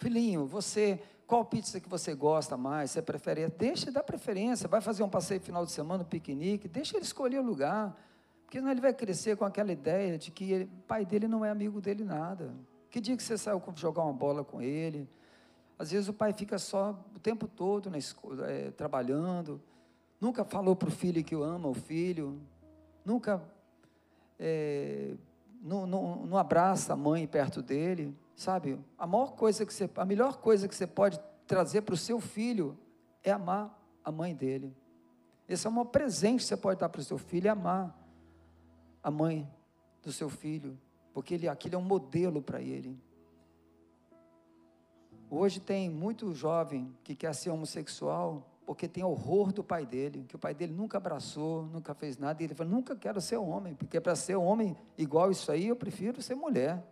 [0.00, 2.90] filhinho, você, qual pizza que você gosta mais?
[2.90, 3.46] Você prefere?
[3.48, 4.66] Deixa dar preferência.
[4.66, 7.94] Vai fazer um passeio final de semana, um piquenique, deixa ele escolher o lugar.
[8.42, 11.44] Porque senão ele vai crescer com aquela ideia de que ele, o pai dele não
[11.44, 12.52] é amigo dele nada.
[12.90, 15.08] Que dia que você saiu jogar uma bola com ele?
[15.78, 19.60] Às vezes o pai fica só o tempo todo na escola, é, trabalhando,
[20.20, 22.40] nunca falou para o filho que ama o filho,
[23.04, 23.40] nunca
[24.38, 25.14] é,
[25.62, 28.78] não, não, não abraça a mãe perto dele, sabe?
[28.96, 32.18] A maior coisa que você, a melhor coisa que você pode trazer para o seu
[32.18, 32.78] filho
[33.22, 34.74] é amar a mãe dele.
[35.46, 37.94] Esse é o maior presente que você pode dar para o seu filho, é amar
[39.02, 39.46] a mãe
[40.02, 40.78] do seu filho,
[41.12, 42.98] porque ele, aquilo é um modelo para ele.
[45.28, 50.36] Hoje tem muito jovem que quer ser homossexual porque tem horror do pai dele, que
[50.36, 53.74] o pai dele nunca abraçou, nunca fez nada, e ele fala, nunca quero ser homem,
[53.74, 56.82] porque para ser homem igual isso aí, eu prefiro ser mulher.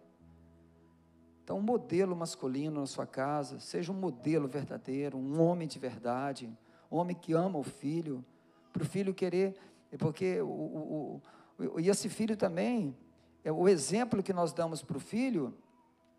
[1.48, 6.46] Então, um modelo masculino na sua casa, seja um modelo verdadeiro, um homem de verdade,
[6.92, 8.22] um homem que ama o filho,
[8.70, 9.56] para o filho querer,
[9.98, 11.22] porque o, o,
[11.58, 12.94] o, e esse filho também,
[13.42, 15.56] é o exemplo que nós damos para o filho,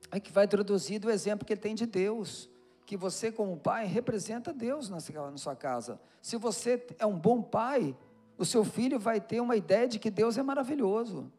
[0.10, 2.50] é que vai traduzir o exemplo que ele tem de Deus,
[2.84, 5.00] que você como pai representa Deus na
[5.38, 6.02] sua casa.
[6.24, 7.96] Se você é um bom pai,
[8.36, 11.32] o seu filho vai ter uma ideia de que Deus é maravilhoso.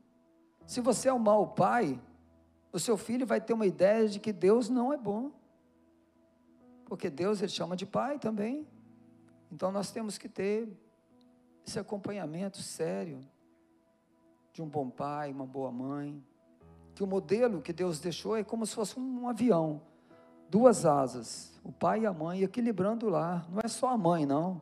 [0.64, 2.00] Se você é um mau pai,
[2.72, 5.32] o seu filho vai ter uma ideia de que Deus não é bom.
[6.84, 8.66] Porque Deus ele chama de pai também.
[9.50, 10.68] Então nós temos que ter
[11.66, 13.20] esse acompanhamento sério
[14.52, 16.22] de um bom pai, uma boa mãe.
[16.94, 19.80] Que o modelo que Deus deixou é como se fosse um avião,
[20.48, 23.46] duas asas, o pai e a mãe equilibrando lá.
[23.50, 24.60] Não é só a mãe, não.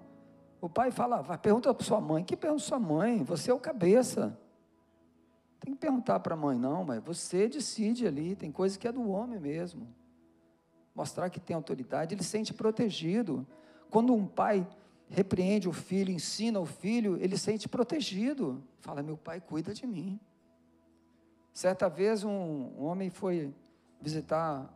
[0.60, 3.22] O pai fala, vai, pergunta para sua mãe, que pergunta sua mãe?
[3.24, 4.38] Você é o cabeça.
[5.60, 8.92] Tem que perguntar para a mãe, não, mas você decide ali, tem coisa que é
[8.92, 9.88] do homem mesmo.
[10.94, 13.46] Mostrar que tem autoridade, ele se sente protegido.
[13.90, 14.66] Quando um pai
[15.08, 18.62] repreende o filho, ensina o filho, ele se sente protegido.
[18.80, 20.20] Fala, meu pai cuida de mim.
[21.52, 23.52] Certa vez um, homem foi
[24.00, 24.72] visitar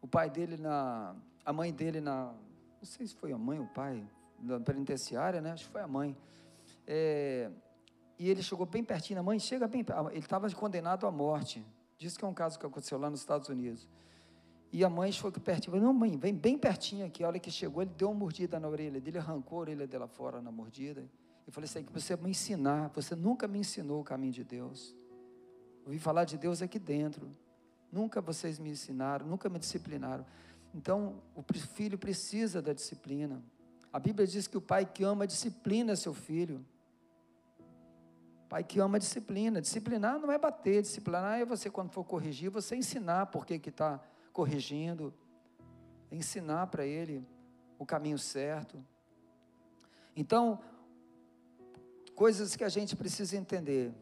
[0.00, 3.64] o pai dele na, a mãe dele na, não sei se foi a mãe ou
[3.64, 4.06] o pai,
[4.38, 5.50] da penitenciária, né?
[5.52, 6.16] Acho que foi a mãe.
[6.86, 7.50] É,
[8.18, 11.64] e ele chegou bem pertinho da mãe, chega bem, ele estava condenado à morte.
[11.96, 13.88] Diz que é um caso que aconteceu lá nos Estados Unidos.
[14.72, 17.50] E a mãe chegou pertinho, falou, não mãe, vem bem pertinho aqui, a hora que
[17.50, 21.08] chegou, ele deu uma mordida na orelha dele, arrancou a orelha dela fora na mordida.
[21.46, 24.94] Eu falei assim, que você me ensinar, você nunca me ensinou o caminho de Deus.
[25.86, 27.30] Ouvi falar de Deus aqui dentro.
[27.90, 30.26] Nunca vocês me ensinaram, nunca me disciplinaram.
[30.74, 33.42] Então, o filho precisa da disciplina.
[33.90, 36.62] A Bíblia diz que o pai que ama disciplina seu filho.
[38.48, 39.60] Pai que ama disciplina.
[39.60, 44.00] Disciplinar não é bater, disciplinar é você, quando for corrigir, você ensinar por que está
[44.32, 45.12] corrigindo,
[46.10, 47.26] ensinar para ele
[47.78, 48.82] o caminho certo.
[50.16, 50.60] Então,
[52.14, 53.92] coisas que a gente precisa entender.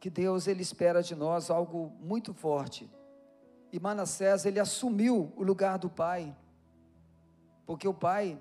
[0.00, 2.90] Que Deus ele espera de nós algo muito forte
[3.72, 6.36] e Manassés, ele assumiu o lugar do pai,
[7.64, 8.38] porque o pai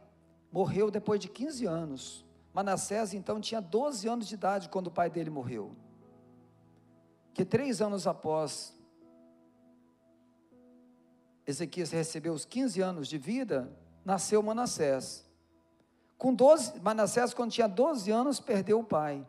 [0.52, 2.26] morreu depois de 15 anos.
[2.54, 5.76] Manassés, então, tinha 12 anos de idade quando o pai dele morreu.
[7.34, 8.76] Que três anos após
[11.48, 13.72] Ezequias recebeu os 15 anos de vida,
[14.04, 15.26] nasceu Manassés.
[16.18, 19.26] Com 12, Manassés, quando tinha 12 anos, perdeu o pai.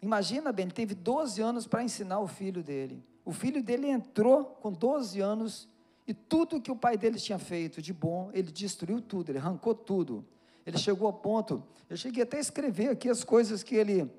[0.00, 3.04] Imagina bem, ele teve 12 anos para ensinar o filho dele.
[3.24, 5.68] O filho dele entrou com 12 anos
[6.06, 9.74] e tudo que o pai dele tinha feito de bom, ele destruiu tudo, ele arrancou
[9.74, 10.26] tudo.
[10.64, 14.10] Ele chegou ao ponto, eu cheguei até a escrever aqui as coisas que ele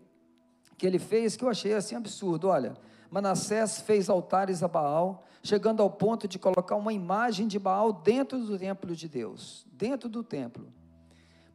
[0.77, 2.49] que ele fez que eu achei assim absurdo.
[2.49, 2.75] Olha,
[3.09, 8.39] Manassés fez altares a Baal, chegando ao ponto de colocar uma imagem de Baal dentro
[8.39, 10.67] do templo de Deus, dentro do templo.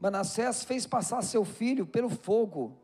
[0.01, 2.79] Manassés fez passar seu filho pelo fogo,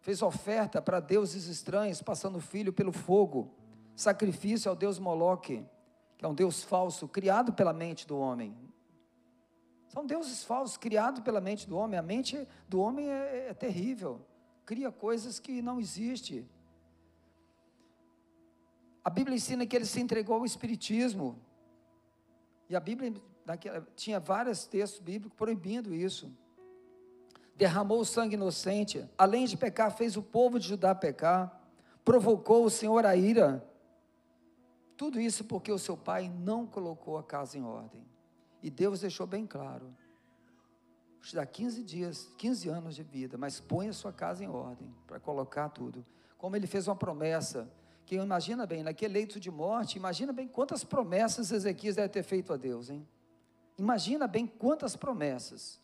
[0.00, 3.54] fez oferta para deuses estranhos, passando o filho pelo fogo
[3.96, 5.64] sacrifício ao deus Moloque,
[6.18, 8.54] que é um deus falso, criado pela mente do homem.
[9.88, 11.98] São deuses falsos, criados pela mente do homem.
[11.98, 14.20] A mente do homem é, é terrível,
[14.64, 16.48] cria coisas que não existem.
[19.04, 21.38] A Bíblia ensina que ele se entregou ao Espiritismo.
[22.68, 23.14] E a Bíblia
[23.94, 26.30] tinha vários textos bíblicos proibindo isso.
[27.54, 31.62] Derramou o sangue inocente, além de pecar, fez o povo de Judá pecar,
[32.04, 33.64] provocou o Senhor a ira
[34.96, 38.04] tudo isso porque o seu pai não colocou a casa em ordem.
[38.62, 39.94] E Deus deixou bem claro:
[41.20, 44.94] te dá 15 dias, 15 anos de vida, mas põe a sua casa em ordem
[45.06, 46.04] para colocar tudo.
[46.38, 47.68] Como ele fez uma promessa,
[48.04, 52.52] que imagina bem, naquele leito de morte, imagina bem quantas promessas Ezequias deve ter feito
[52.52, 53.06] a Deus, hein?
[53.76, 55.80] Imagina bem quantas promessas.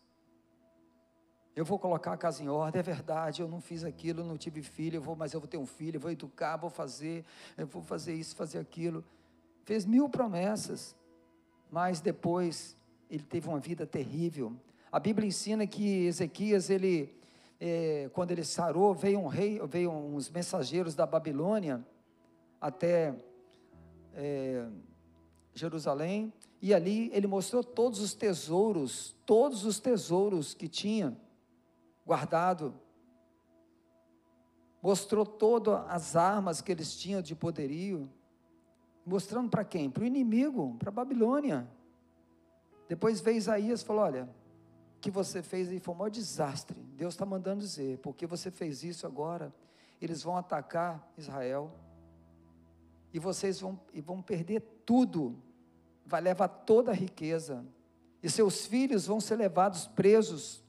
[1.55, 4.63] Eu vou colocar a casa em ordem, é verdade, eu não fiz aquilo, não tive
[4.63, 7.25] filho, eu vou, mas eu vou ter um filho, eu vou educar, vou fazer,
[7.59, 9.05] eu vou fazer isso, fazer aquilo.
[9.65, 10.97] Fez mil promessas,
[11.73, 12.77] mas depois
[13.09, 14.55] ele teve uma vida terrível.
[14.93, 17.17] A Bíblia ensina que Ezequias, ele,
[17.59, 21.83] é, quando ele sarou, veio um rei, veio uns mensageiros da Babilônia
[22.61, 23.15] até
[24.15, 24.67] é,
[25.55, 31.17] Jerusalém, e ali ele mostrou todos os tesouros, todos os tesouros que tinha
[32.05, 32.75] guardado.
[34.83, 38.11] Mostrou todas as armas que eles tinham de poderio.
[39.05, 39.91] Mostrando para quem?
[39.91, 41.69] Para o inimigo, para a Babilônia.
[42.89, 44.25] Depois veio Isaías e falou: Olha,
[44.97, 46.79] o que você fez aí foi um maior desastre.
[46.97, 49.53] Deus está mandando dizer, porque você fez isso agora,
[50.01, 51.71] eles vão atacar Israel.
[53.13, 55.37] e vocês vão, e vão perder tudo,
[56.07, 57.63] vai levar toda a riqueza,
[58.23, 60.65] e seus filhos vão ser levados presos,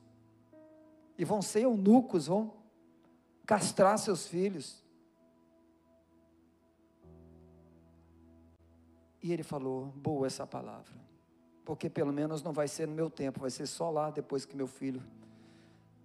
[1.18, 2.54] e vão ser eunucos, vão
[3.46, 4.83] castrar seus filhos.
[9.24, 10.94] E ele falou: boa essa palavra,
[11.64, 14.56] porque pelo menos não vai ser no meu tempo, vai ser só lá depois que
[14.56, 15.02] meu filho,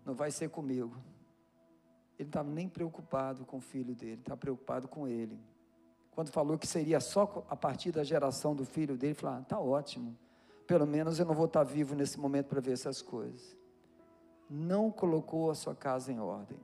[0.07, 0.97] não vai ser comigo.
[2.17, 5.39] Ele não estava nem preocupado com o filho dele, estava preocupado com ele.
[6.13, 9.43] Quando falou que seria só a partir da geração do filho dele, ele falou: ah,
[9.43, 10.17] tá ótimo.
[10.67, 13.57] Pelo menos eu não vou estar vivo nesse momento para ver essas coisas.
[14.49, 16.59] Não colocou a sua casa em ordem.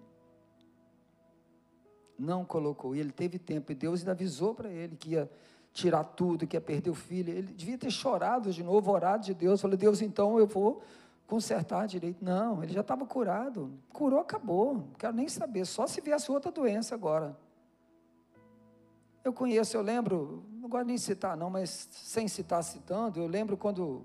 [2.18, 2.94] Não colocou.
[2.94, 3.72] E ele teve tempo.
[3.72, 5.30] E Deus ainda avisou para ele que ia
[5.74, 7.30] tirar tudo, que ia perder o filho.
[7.30, 9.60] Ele devia ter chorado de novo, orado de Deus.
[9.60, 10.80] Falou: Deus, então eu vou
[11.26, 12.24] consertar direito.
[12.24, 13.72] Não, ele já estava curado.
[13.92, 14.74] Curou, acabou.
[14.74, 15.66] Não quero nem saber.
[15.66, 17.36] Só se viesse outra doença agora.
[19.24, 23.56] Eu conheço, eu lembro, não gosto nem citar não, mas sem citar citando, eu lembro
[23.56, 24.04] quando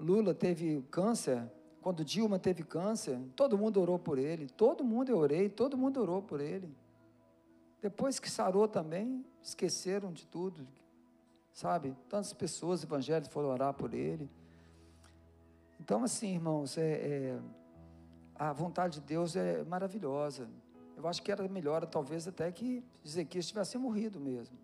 [0.00, 1.46] Lula teve câncer,
[1.82, 6.00] quando Dilma teve câncer, todo mundo orou por ele, todo mundo eu orei, todo mundo
[6.00, 6.74] orou por ele.
[7.82, 10.66] Depois que sarou também, esqueceram de tudo,
[11.54, 11.96] sabe?
[12.08, 14.28] Tantas pessoas evangélicas foram orar por ele.
[15.80, 17.40] Então, assim, irmãos, é, é,
[18.34, 20.48] a vontade de Deus é maravilhosa.
[20.96, 24.58] Eu acho que era melhor, talvez, até que Ezequias tivesse morrido mesmo.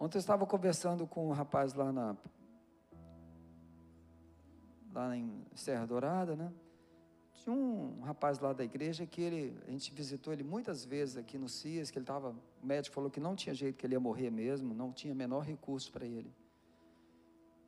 [0.00, 2.16] Ontem eu estava conversando com um rapaz lá na
[4.92, 6.52] lá em Serra Dourada, né?
[7.42, 11.36] Tinha um rapaz lá da igreja que ele, a gente visitou ele muitas vezes aqui
[11.36, 14.00] no CIAS, que ele estava, o médico falou que não tinha jeito, que ele ia
[14.00, 16.32] morrer mesmo, não tinha menor recurso para ele.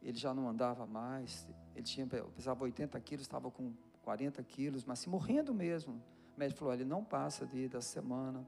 [0.00, 3.72] Ele já não andava mais, ele tinha, pesava 80 quilos, estava com
[4.02, 6.00] 40 quilos, mas se morrendo mesmo.
[6.36, 8.46] O médico falou: ele não passa de, da semana.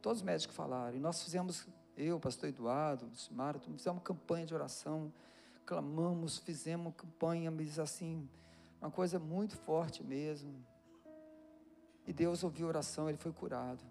[0.00, 0.96] Todos os médicos falaram.
[0.96, 5.12] E nós fizemos, eu, pastor Eduardo, Simara, fizemos campanha de oração,
[5.66, 8.26] clamamos, fizemos campanha, mas assim,
[8.80, 10.54] uma coisa muito forte mesmo.
[12.06, 13.84] E Deus ouviu a oração, ele foi curado.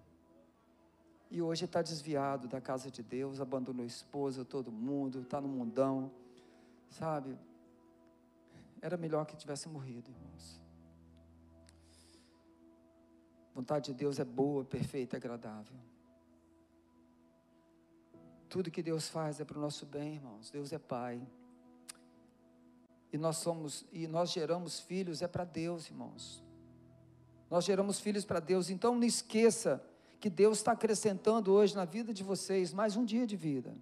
[1.29, 5.47] E hoje está desviado da casa de Deus, abandonou a esposa, todo mundo, está no
[5.47, 6.11] mundão,
[6.89, 7.37] sabe?
[8.81, 10.65] Era melhor que tivesse morrido, irmãos
[13.55, 15.79] vontade de Deus é boa, perfeita agradável.
[18.49, 20.51] Tudo que Deus faz é para o nosso bem, irmãos.
[20.51, 21.25] Deus é Pai.
[23.15, 26.43] E nós somos, e nós geramos filhos é para Deus, irmãos.
[27.49, 28.69] Nós geramos filhos para Deus.
[28.69, 29.81] Então não esqueça
[30.19, 33.73] que Deus está acrescentando hoje na vida de vocês mais um dia de vida.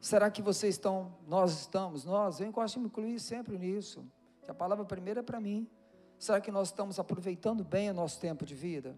[0.00, 4.04] Será que vocês estão, nós estamos, nós, eu gosto de me incluir sempre nisso.
[4.42, 5.70] Que a palavra primeira é para mim.
[6.18, 8.96] Será que nós estamos aproveitando bem o nosso tempo de vida?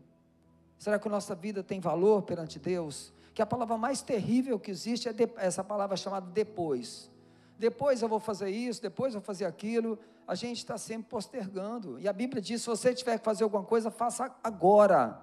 [0.79, 3.13] Será que a nossa vida tem valor perante Deus?
[3.35, 7.13] Que a palavra mais terrível que existe é de, essa palavra chamada depois.
[7.59, 9.99] Depois eu vou fazer isso, depois eu vou fazer aquilo.
[10.27, 11.99] A gente está sempre postergando.
[12.01, 15.23] E a Bíblia diz: se você tiver que fazer alguma coisa, faça agora.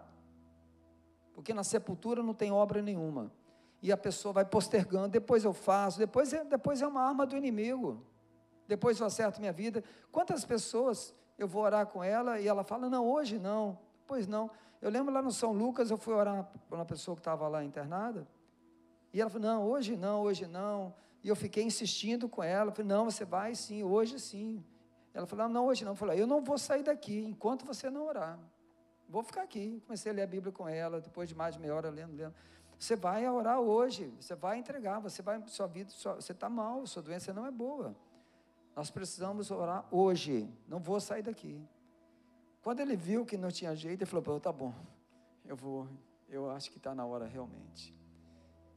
[1.33, 3.31] Porque na sepultura não tem obra nenhuma.
[3.81, 7.35] E a pessoa vai postergando, depois eu faço, depois é, depois é uma arma do
[7.35, 8.05] inimigo.
[8.67, 9.83] Depois eu acerto minha vida.
[10.11, 13.77] Quantas pessoas eu vou orar com ela e ela fala: Não, hoje não.
[14.07, 14.49] Pois não.
[14.81, 17.63] Eu lembro lá no São Lucas, eu fui orar para uma pessoa que estava lá
[17.63, 18.27] internada,
[19.13, 20.93] e ela falou: Não, hoje não, hoje não.
[21.23, 24.63] E eu fiquei insistindo com ela, falei: Não, você vai sim, hoje sim.
[25.13, 25.91] Ela falou: Não, hoje não.
[25.91, 28.39] Eu falei: Eu não vou sair daqui enquanto você não orar.
[29.07, 29.81] Vou ficar aqui.
[29.85, 32.33] Comecei a ler a Bíblia com ela, depois de mais de meia hora lendo, lendo.
[32.79, 36.87] Você vai orar hoje, você vai entregar, você vai, sua vida, sua, você está mal,
[36.87, 37.95] sua doença não é boa.
[38.75, 40.49] Nós precisamos orar hoje.
[40.67, 41.61] Não vou sair daqui.
[42.63, 44.73] Quando ele viu que não tinha jeito, ele falou: tá bom,
[45.45, 45.87] eu vou.
[46.27, 47.93] Eu acho que está na hora realmente.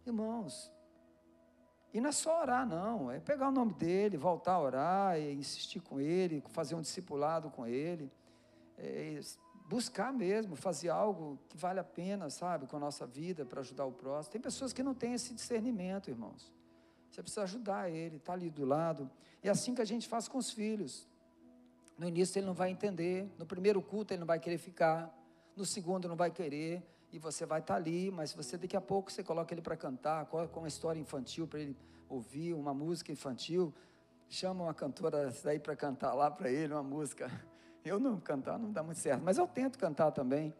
[0.05, 0.73] Irmãos,
[1.95, 3.09] e não é só orar, não.
[3.09, 7.49] É pegar o nome dele, voltar a orar, e insistir com ele, fazer um discipulado
[7.51, 8.11] com ele.
[8.77, 9.21] É
[9.67, 13.85] buscar mesmo, fazer algo que vale a pena, sabe, com a nossa vida, para ajudar
[13.87, 14.33] o próximo.
[14.33, 16.53] Tem pessoas que não têm esse discernimento, irmãos.
[17.11, 19.09] Você precisa ajudar ele, está ali do lado.
[19.41, 21.09] É assim que a gente faz com os filhos.
[21.97, 25.17] No início ele não vai entender, no primeiro culto ele não vai querer ficar,
[25.57, 26.83] no segundo não vai querer,
[27.15, 29.77] e você vai estar tá ali, mas você daqui a pouco você coloca ele para
[29.77, 31.77] cantar, com uma história infantil para ele
[32.09, 33.73] ouvir, uma música infantil,
[34.29, 37.31] chama uma cantora daí para cantar lá para ele uma música.
[37.85, 40.55] Eu não cantar não dá muito certo, mas eu tento cantar também.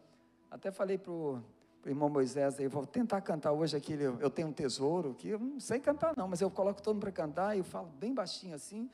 [0.51, 1.41] Até falei para o
[1.83, 5.59] irmão Moisés aí, vou tentar cantar hoje aquele, eu tenho um tesouro, que eu não
[5.59, 8.53] sei cantar não, mas eu coloco todo mundo para cantar e eu falo bem baixinho
[8.53, 8.91] assim,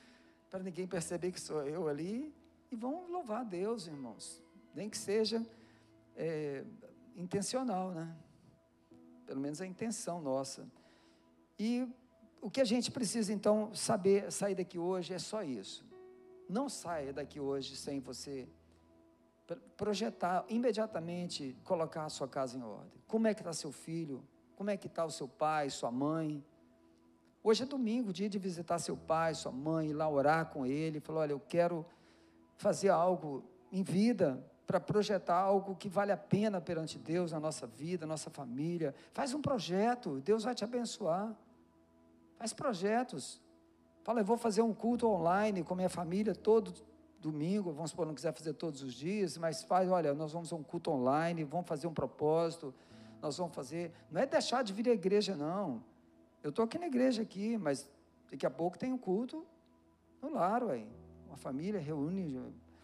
[0.49, 2.33] para ninguém perceber que sou eu ali,
[2.71, 4.41] e vão louvar a Deus, irmãos,
[4.73, 5.45] nem que seja
[6.15, 6.63] é,
[7.15, 8.15] intencional, né?
[9.25, 10.67] Pelo menos a intenção nossa.
[11.57, 11.87] E
[12.41, 15.85] o que a gente precisa então saber, sair daqui hoje é só isso.
[16.49, 18.49] Não saia daqui hoje sem você
[19.77, 23.01] projetar imediatamente, colocar a sua casa em ordem.
[23.07, 24.23] Como é que está seu filho?
[24.55, 26.43] Como é que está o seu pai, sua mãe?
[27.43, 30.99] Hoje é domingo, dia de visitar seu pai, sua mãe, ir lá orar com ele,
[30.99, 31.85] falar, olha, eu quero
[32.55, 37.67] fazer algo em vida para projetar algo que vale a pena perante Deus na nossa
[37.67, 38.95] vida, nossa família.
[39.11, 41.35] Faz um projeto, Deus vai te abençoar.
[42.37, 43.41] Faz projetos.
[44.01, 46.73] Fala, eu vou fazer um culto online com minha família todo
[47.19, 50.55] domingo, vamos supor, não quiser fazer todos os dias, mas faz, olha, nós vamos a
[50.55, 52.73] um culto online, vamos fazer um propósito,
[53.21, 55.83] nós vamos fazer, não é deixar de vir à igreja, não.
[56.41, 57.91] Eu estou aqui na igreja aqui, mas
[58.31, 59.45] daqui a pouco tem um culto
[60.21, 60.87] no lar, ué.
[61.27, 62.39] Uma família reúne.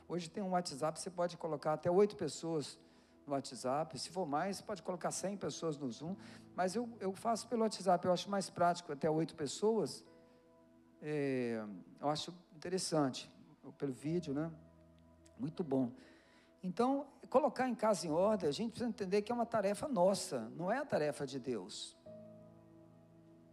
[0.09, 2.79] Hoje tem um WhatsApp, você pode colocar até oito pessoas
[3.25, 3.99] no WhatsApp.
[3.99, 6.15] Se for mais, pode colocar cem pessoas no Zoom.
[6.55, 10.05] Mas eu, eu faço pelo WhatsApp, eu acho mais prático, até oito pessoas.
[11.01, 11.61] É,
[11.99, 13.29] eu acho interessante
[13.77, 14.49] pelo vídeo, né?
[15.37, 15.91] Muito bom.
[16.63, 20.49] Então, colocar em casa em ordem, a gente precisa entender que é uma tarefa nossa,
[20.55, 21.97] não é a tarefa de Deus.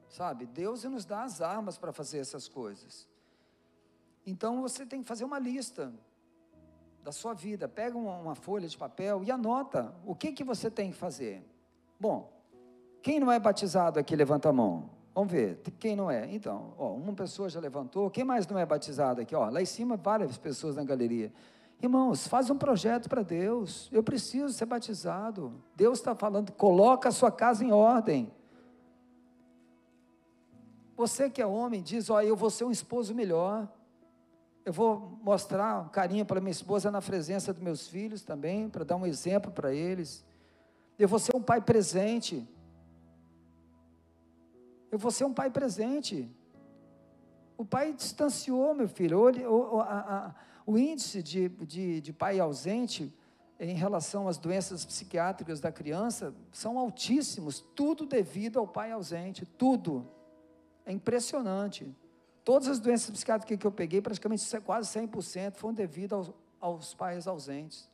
[0.09, 0.47] Sabe?
[0.47, 3.09] Deus nos dá as armas para fazer essas coisas.
[4.25, 5.93] Então você tem que fazer uma lista
[7.05, 7.69] da sua vida.
[7.69, 11.45] Pega uma, folha de papel e anota o que, que você tem que fazer.
[12.01, 12.33] Bom,
[13.03, 14.89] quem não é batizado aqui, levanta a mão.
[15.15, 16.27] Vamos ver, quem não é?
[16.35, 19.35] Então, ó, uma pessoa já levantou, quem mais não é batizado aqui?
[19.35, 21.33] Ó, lá em cima, várias pessoas na galeria.
[21.81, 23.89] Irmãos, faz um projeto para Deus.
[23.93, 25.53] Eu preciso ser batizado.
[25.77, 28.33] Deus está falando, coloca a sua casa em ordem.
[30.97, 33.69] Você que é homem, diz: Ó, eu vou ser um esposo melhor.
[34.65, 38.97] Eu vou mostrar carinho para minha esposa na presença dos meus filhos também, para dar
[38.97, 40.25] um exemplo para eles.
[40.99, 42.49] Eu vou ser um pai presente.
[44.91, 46.31] Eu vou ser um pai presente.
[47.59, 49.19] O pai distanciou, meu filho.
[49.19, 50.35] O, o, a, a,
[50.67, 53.13] o índice de, de, de pai ausente
[53.61, 60.09] em relação às doenças psiquiátricas da criança são altíssimos, tudo devido ao pai ausente, tudo.
[60.87, 61.95] É impressionante.
[62.45, 67.27] Todas as doenças psiquiátricas que eu peguei, praticamente quase 100%, foram devido aos, aos pais
[67.27, 67.91] ausentes.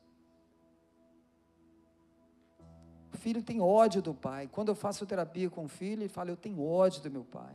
[3.15, 4.49] O filho tem ódio do pai.
[4.49, 7.55] Quando eu faço terapia com o filho, ele fala: Eu tenho ódio do meu pai.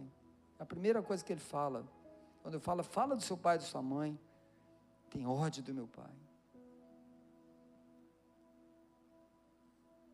[0.58, 1.86] A primeira coisa que ele fala,
[2.42, 4.18] quando eu falo, fala do seu pai e da sua mãe,
[5.10, 6.14] tem ódio do meu pai.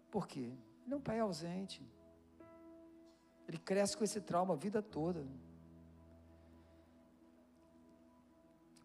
[0.10, 0.52] Por quê?
[0.84, 1.86] Ele é um pai ausente.
[3.48, 5.26] Ele cresce com esse trauma a vida toda.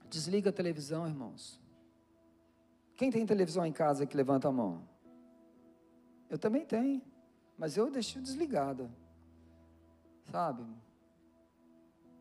[0.09, 1.61] Desliga a televisão, irmãos.
[2.97, 4.83] Quem tem televisão em casa que levanta a mão?
[6.31, 7.03] Eu também tenho,
[7.59, 8.91] mas eu deixei desligada.
[10.31, 10.65] Sabe?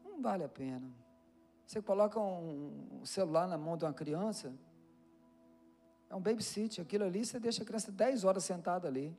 [0.03, 0.87] Não vale a pena.
[1.65, 4.53] Você coloca um, celular na mão de uma criança,
[6.09, 9.17] é um babysit, aquilo ali, você deixa a criança 10 horas sentada ali.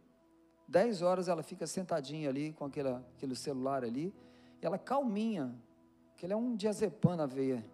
[0.69, 4.14] 10 horas ela fica sentadinha ali com aquela, aquele celular ali,
[4.61, 5.55] e ela calminha,
[6.17, 7.64] que ele é um diazepam na veia.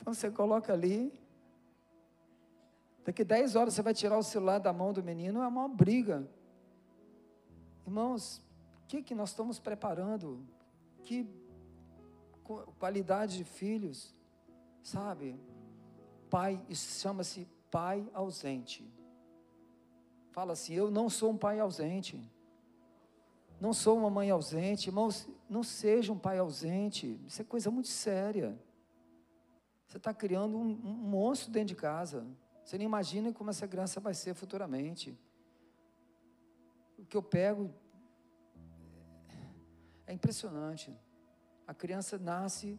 [0.00, 1.12] Então você coloca ali,
[3.04, 6.28] Daqui 10 horas você vai tirar o celular da mão do menino, é uma briga.
[7.86, 8.38] Irmãos,
[8.84, 10.46] o que, que nós estamos preparando?
[11.02, 11.28] Que
[12.78, 14.14] qualidade de filhos,
[14.82, 15.40] sabe?
[16.28, 18.88] Pai, isso chama-se pai ausente.
[20.30, 22.20] Fala assim: eu não sou um pai ausente.
[23.60, 24.88] Não sou uma mãe ausente.
[24.88, 27.20] Irmãos, não seja um pai ausente.
[27.26, 28.56] Isso é coisa muito séria.
[29.90, 32.24] Você está criando um, um monstro dentro de casa.
[32.62, 35.18] Você nem imagina como essa criança vai ser futuramente.
[36.96, 37.74] O que eu pego
[40.06, 40.96] é impressionante.
[41.66, 42.78] A criança nasce,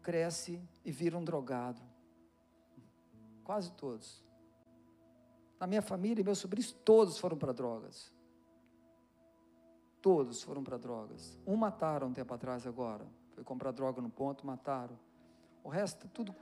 [0.00, 1.82] cresce e vira um drogado.
[3.44, 4.24] Quase todos.
[5.60, 8.10] Na minha família, meus sobrinhos todos foram para drogas.
[10.00, 11.38] Todos foram para drogas.
[11.46, 13.06] Um mataram um tempo atrás agora.
[13.32, 14.98] Foi comprar droga no ponto, mataram.
[15.68, 16.34] O resto, tudo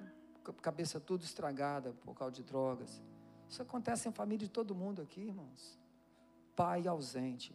[0.62, 3.02] cabeça tudo estragada por causa de drogas.
[3.48, 5.76] Isso acontece em família de todo mundo aqui, irmãos.
[6.54, 7.52] Pai ausente.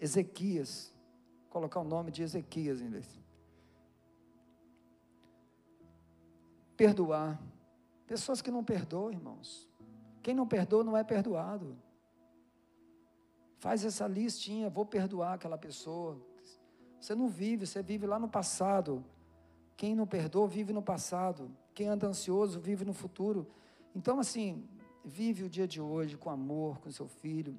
[0.00, 0.92] Ezequias,
[1.48, 2.90] colocar o nome de Ezequias em.
[6.76, 7.40] Perdoar.
[8.04, 9.70] Pessoas que não perdoam, irmãos.
[10.20, 11.78] Quem não perdoa não é perdoado.
[13.60, 16.20] Faz essa listinha, vou perdoar aquela pessoa.
[17.00, 19.04] Você não vive, você vive lá no passado.
[19.76, 21.50] Quem não perdoa vive no passado.
[21.74, 23.46] Quem anda ansioso vive no futuro.
[23.94, 24.64] Então, assim,
[25.04, 27.58] vive o dia de hoje com amor com seu filho.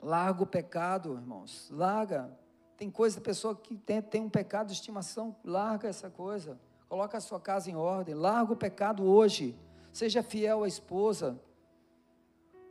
[0.00, 1.68] Larga o pecado, irmãos.
[1.70, 2.30] Larga.
[2.76, 6.58] Tem coisa, pessoa que tem, tem um pecado de estimação, larga essa coisa.
[6.88, 8.14] Coloca a sua casa em ordem.
[8.14, 9.56] Larga o pecado hoje.
[9.92, 11.38] Seja fiel à esposa.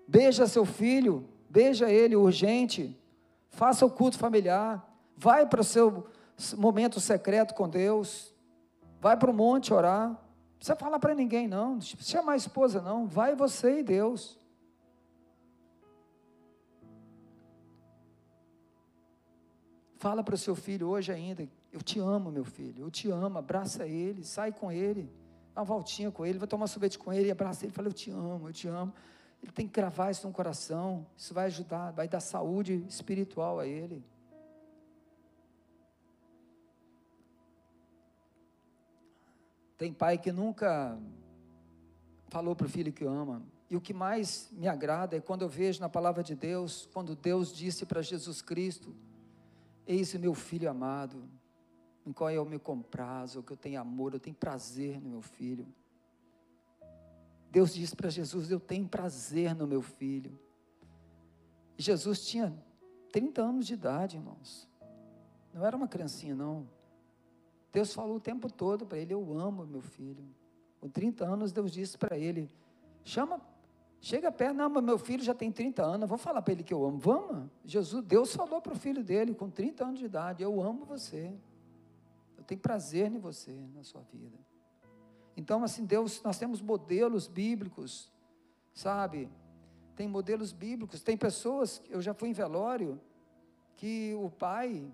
[0.07, 1.27] Beija seu filho.
[1.49, 2.97] Beija ele urgente.
[3.49, 4.87] Faça o culto familiar.
[5.15, 6.07] Vai para o seu
[6.55, 8.33] momento secreto com Deus.
[8.99, 10.09] Vai para o monte orar.
[10.09, 10.17] Não
[10.57, 11.71] precisa falar para ninguém, não.
[11.71, 13.05] Não precisa chamar a esposa, não.
[13.05, 14.37] Vai você e Deus.
[19.97, 23.39] Fala para o seu filho hoje ainda, eu te amo, meu filho, eu te amo,
[23.39, 25.11] abraça ele, sai com ele,
[25.55, 28.11] dá uma voltinha com ele, vai tomar sorvete com ele, abraça ele, fala, eu te
[28.11, 28.93] amo, eu te amo.
[29.41, 33.65] Ele tem que gravar isso no coração, isso vai ajudar, vai dar saúde espiritual a
[33.65, 34.03] ele.
[39.77, 40.97] Tem pai que nunca
[42.29, 43.43] falou para o filho que ama.
[43.69, 47.15] E o que mais me agrada é quando eu vejo na palavra de Deus, quando
[47.15, 48.95] Deus disse para Jesus Cristo:
[49.85, 51.23] Eis o meu filho amado,
[52.05, 55.67] em qual eu me comprazo, que eu tenho amor, eu tenho prazer no meu filho.
[57.51, 60.39] Deus disse para Jesus: Eu tenho prazer no meu filho.
[61.77, 62.57] Jesus tinha
[63.11, 64.67] 30 anos de idade, irmãos.
[65.53, 66.67] Não era uma criancinha, não.
[67.77, 70.25] Deus falou o tempo todo para ele: Eu amo meu filho.
[70.79, 72.49] Com 30 anos, Deus disse para ele:
[73.03, 73.39] Chama
[74.01, 76.73] Chega perto, não, mas meu filho já tem 30 anos, vou falar para ele que
[76.73, 76.97] eu amo.
[76.97, 77.49] Vamos.
[77.63, 81.31] Jesus, Deus falou para o filho dele com 30 anos de idade: Eu amo você.
[82.35, 84.37] Eu tenho prazer em você, na sua vida.
[85.35, 88.11] Então, assim, Deus, nós temos modelos bíblicos,
[88.73, 89.29] sabe?
[89.95, 91.03] Tem modelos bíblicos.
[91.03, 92.99] Tem pessoas, eu já fui em velório,
[93.75, 94.91] que o pai,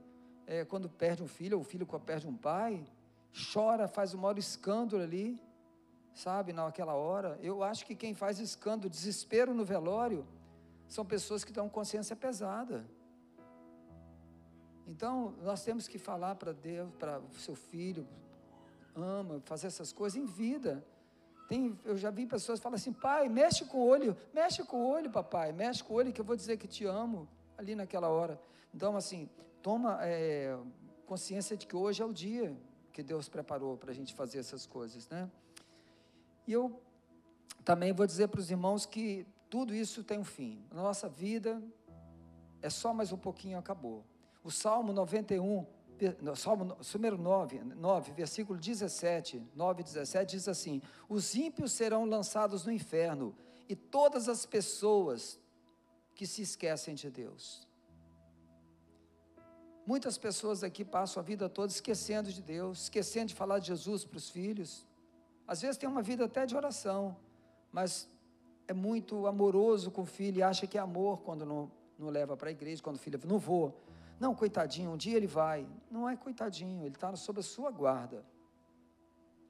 [0.47, 2.85] é, quando perde um filho, ou o filho quando perde um pai,
[3.51, 5.41] chora, faz o maior escândalo ali
[6.13, 7.37] sabe, naquela hora.
[7.41, 10.25] Eu acho que quem faz escândalo, desespero no velório,
[10.87, 12.85] são pessoas que dão consciência pesada.
[14.87, 18.07] Então, nós temos que falar para Deus, para o seu filho,
[18.95, 20.85] ama, fazer essas coisas em vida.
[21.47, 24.87] Tem, eu já vi pessoas falar assim, pai, mexe com o olho, mexe com o
[24.87, 27.27] olho, papai, mexe com o olho que eu vou dizer que te amo
[27.57, 28.39] ali naquela hora.
[28.73, 29.29] Então, assim,
[29.63, 30.55] toma é,
[31.05, 32.55] consciência de que hoje é o dia
[32.91, 35.31] que Deus preparou para a gente fazer essas coisas, né?
[36.45, 36.79] E eu
[37.63, 40.61] também vou dizer para os irmãos que tudo isso tem um fim.
[40.69, 41.63] A nossa vida
[42.61, 44.03] é só mais um pouquinho acabou.
[44.43, 45.65] O Salmo 91,
[46.35, 52.65] Salmo número 9, 9, versículo 17, 9 e 17 diz assim: Os ímpios serão lançados
[52.65, 53.33] no inferno
[53.69, 55.39] e todas as pessoas
[56.13, 57.65] que se esquecem de Deus.
[59.85, 64.05] Muitas pessoas aqui passam a vida toda esquecendo de Deus, esquecendo de falar de Jesus
[64.05, 64.87] para os filhos,
[65.45, 67.17] às vezes tem uma vida até de oração,
[67.71, 68.09] mas
[68.67, 71.69] é muito amoroso com o filho e acha que é amor quando não,
[71.99, 73.77] não leva para a igreja, quando o filho não vou.
[74.19, 75.67] Não, coitadinho, um dia ele vai.
[75.91, 78.25] Não é coitadinho, ele está sob a sua guarda.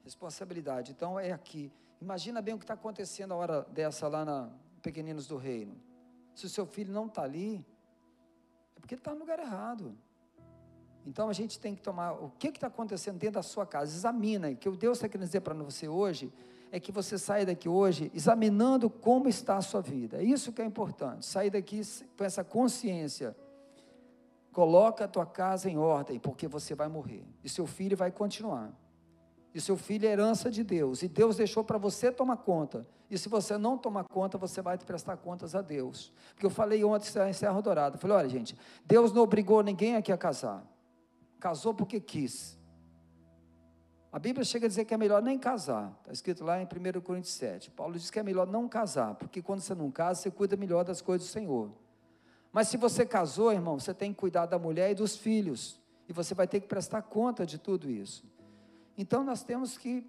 [0.02, 0.90] Responsabilidade.
[0.90, 1.72] Então é aqui.
[2.00, 4.50] Imagina bem o que está acontecendo a hora dessa lá na
[4.82, 5.80] Pequeninos do Reino.
[6.34, 7.64] Se o seu filho não está ali,
[8.74, 9.96] é porque ele está no lugar errado.
[11.06, 13.94] Então a gente tem que tomar o que está acontecendo dentro da sua casa.
[13.94, 14.54] Examina.
[14.54, 16.32] Que o Deus está querendo dizer para você hoje
[16.72, 20.18] é que você saia daqui hoje examinando como está a sua vida.
[20.18, 21.26] É isso que é importante.
[21.26, 21.82] Sair daqui
[22.16, 23.36] com essa consciência.
[24.52, 27.24] Coloca a tua casa em ordem, porque você vai morrer.
[27.42, 28.72] E seu filho vai continuar.
[29.52, 31.02] E seu filho é herança de Deus.
[31.02, 32.86] E Deus deixou para você tomar conta.
[33.10, 36.12] E se você não tomar conta, você vai prestar contas a Deus.
[36.30, 37.98] Porque eu falei ontem em Serra Dourada.
[37.98, 40.64] Falei, olha, gente, Deus não obrigou ninguém aqui a casar
[41.44, 42.58] casou porque quis.
[44.10, 45.94] A Bíblia chega a dizer que é melhor nem casar.
[46.00, 47.70] Está escrito lá em 1 Coríntios 7.
[47.72, 50.84] Paulo diz que é melhor não casar, porque quando você não casa, você cuida melhor
[50.84, 51.70] das coisas do Senhor.
[52.50, 55.78] Mas se você casou, irmão, você tem que cuidar da mulher e dos filhos.
[56.08, 58.24] E você vai ter que prestar conta de tudo isso.
[58.96, 60.02] Então nós temos que,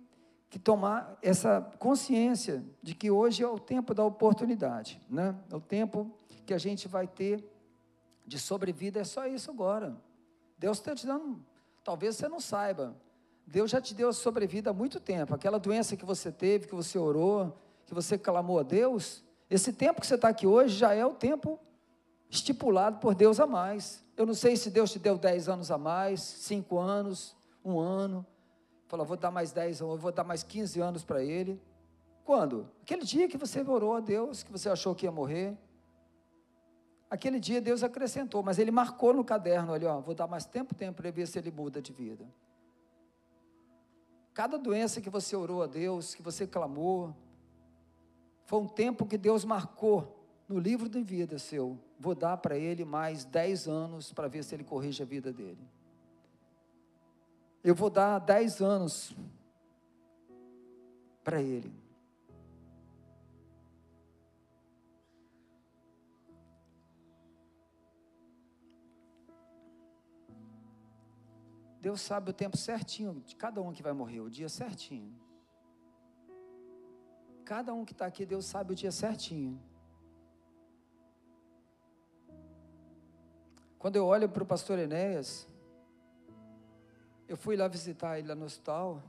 [0.49, 5.01] que tomar essa consciência de que hoje é o tempo da oportunidade.
[5.09, 5.35] Né?
[5.51, 6.09] É o tempo
[6.45, 7.43] que a gente vai ter
[8.25, 9.97] de sobrevida, é só isso agora.
[10.57, 11.43] Deus está te dando,
[11.83, 12.95] talvez você não saiba,
[13.45, 15.35] Deus já te deu a sobrevida há muito tempo.
[15.35, 20.01] Aquela doença que você teve, que você orou, que você clamou a Deus, esse tempo
[20.01, 21.59] que você está aqui hoje já é o tempo
[22.29, 24.03] estipulado por Deus a mais.
[24.17, 28.25] Eu não sei se Deus te deu 10 anos a mais, 5 anos, um ano.
[28.87, 31.61] Falou, vou dar mais 10, eu vou dar mais 15 anos para ele.
[32.23, 32.67] Quando?
[32.81, 35.55] Aquele dia que você orou a Deus, que você achou que ia morrer.
[37.09, 40.73] Aquele dia Deus acrescentou, mas ele marcou no caderno ali, ó, vou dar mais tempo,
[40.73, 42.25] tempo para ver se ele muda de vida.
[44.33, 47.15] Cada doença que você orou a Deus, que você clamou,
[48.45, 51.79] Foi um tempo que Deus marcou no livro de vida seu.
[51.99, 55.67] Vou dar para ele mais 10 anos para ver se ele corrige a vida dele.
[57.63, 59.15] Eu vou dar 10 anos
[61.23, 61.73] para ele.
[71.85, 75.15] Deus sabe o tempo certinho de cada um que vai morrer, o dia certinho.
[77.45, 79.61] Cada um que está aqui, Deus sabe o dia certinho.
[83.77, 85.47] Quando eu olho para o pastor Enéas,
[87.27, 89.03] eu fui lá visitar ele lá no hospital.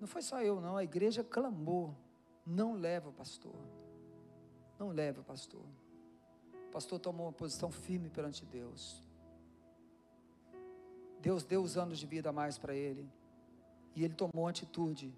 [0.00, 0.76] Não foi só eu, não.
[0.76, 1.92] A igreja clamou:
[2.46, 3.58] não leva o pastor.
[4.78, 5.66] Não leva o pastor.
[6.68, 9.09] O pastor tomou uma posição firme perante Deus.
[11.22, 13.08] Deus deu os anos de vida a mais para ele.
[13.94, 15.12] E ele tomou uma atitude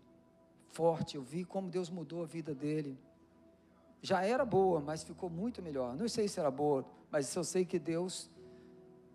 [0.71, 1.17] forte.
[1.17, 2.99] Eu vi como Deus mudou a vida dele.
[4.01, 5.95] Já era boa, mas ficou muito melhor.
[5.97, 8.29] Não sei se era boa, mas eu sei que Deus,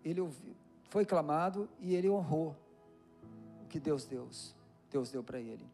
[0.02, 0.54] ele ouviu,
[0.88, 2.56] foi clamado e ele honrou
[3.62, 4.28] o que Deus deu.
[4.90, 5.66] Deus deu para ele.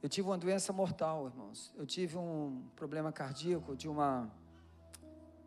[0.00, 1.72] Eu tive uma doença mortal, irmãos.
[1.76, 4.30] Eu tive um problema cardíaco, de uma,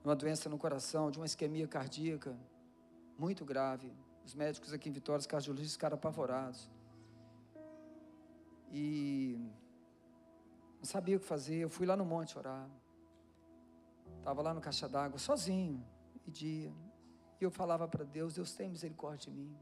[0.03, 2.35] uma doença no coração, de uma isquemia cardíaca
[3.23, 3.87] muito grave.
[4.25, 6.61] Os médicos aqui em Vitória, os cardiologistas, ficaram apavorados.
[8.71, 8.87] E
[10.79, 11.57] não sabia o que fazer.
[11.57, 12.67] Eu fui lá no monte orar.
[14.17, 15.79] Estava lá no caixa d'água, sozinho,
[16.25, 16.73] e dia.
[17.39, 19.55] E eu falava para Deus: Deus tem misericórdia de mim.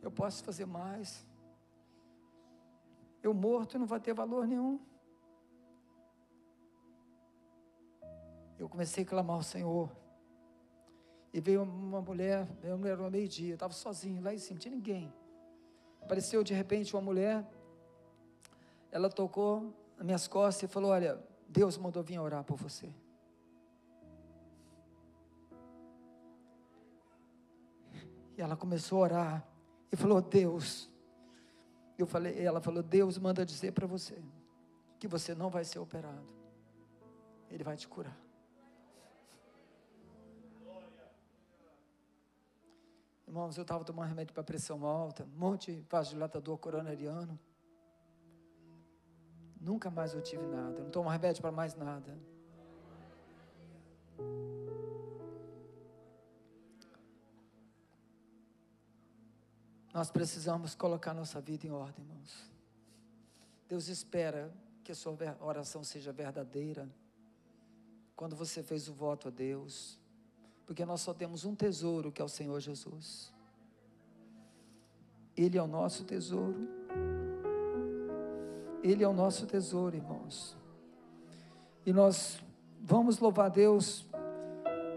[0.00, 1.26] Eu posso fazer mais.
[3.22, 4.78] Eu morto não vai ter valor nenhum.
[8.56, 9.90] Eu comecei a clamar ao Senhor.
[11.32, 14.74] E veio uma mulher, uma mulher no meio-dia, estava sozinho lá em cima, não tinha
[14.74, 15.12] ninguém.
[16.02, 17.46] Apareceu de repente uma mulher,
[18.90, 21.18] ela tocou nas minhas costas e falou: Olha,
[21.48, 22.90] Deus mandou vir orar por você.
[28.36, 29.48] E ela começou a orar
[29.90, 30.88] e falou: Deus.
[31.98, 34.16] Eu falei, ela falou: Deus manda dizer para você
[34.98, 36.32] que você não vai ser operado.
[37.50, 38.27] Ele vai te curar.
[43.28, 47.38] Irmãos, eu estava tomando remédio para pressão alta, um monte de vasodilatador coronariano.
[49.60, 50.78] Nunca mais eu tive nada.
[50.78, 52.18] Eu não tomo remédio para mais nada.
[59.92, 62.50] Nós precisamos colocar nossa vida em ordem, irmãos.
[63.68, 64.50] Deus espera
[64.82, 66.88] que a sua oração seja verdadeira.
[68.16, 70.00] Quando você fez o voto a Deus,
[70.68, 73.32] porque nós só temos um tesouro que é o Senhor Jesus.
[75.34, 76.68] Ele é o nosso tesouro.
[78.82, 80.54] Ele é o nosso tesouro, irmãos.
[81.86, 82.38] E nós
[82.82, 84.06] vamos louvar Deus,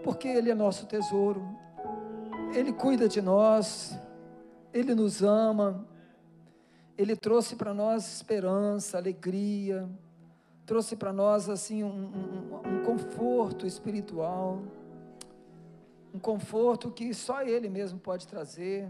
[0.04, 1.42] porque Ele é nosso tesouro.
[2.54, 3.98] Ele cuida de nós,
[4.74, 5.88] Ele nos ama,
[6.98, 9.88] Ele trouxe para nós esperança, alegria,
[10.66, 14.62] trouxe para nós assim um, um, um conforto espiritual
[16.14, 18.88] um conforto que só Ele mesmo pode trazer,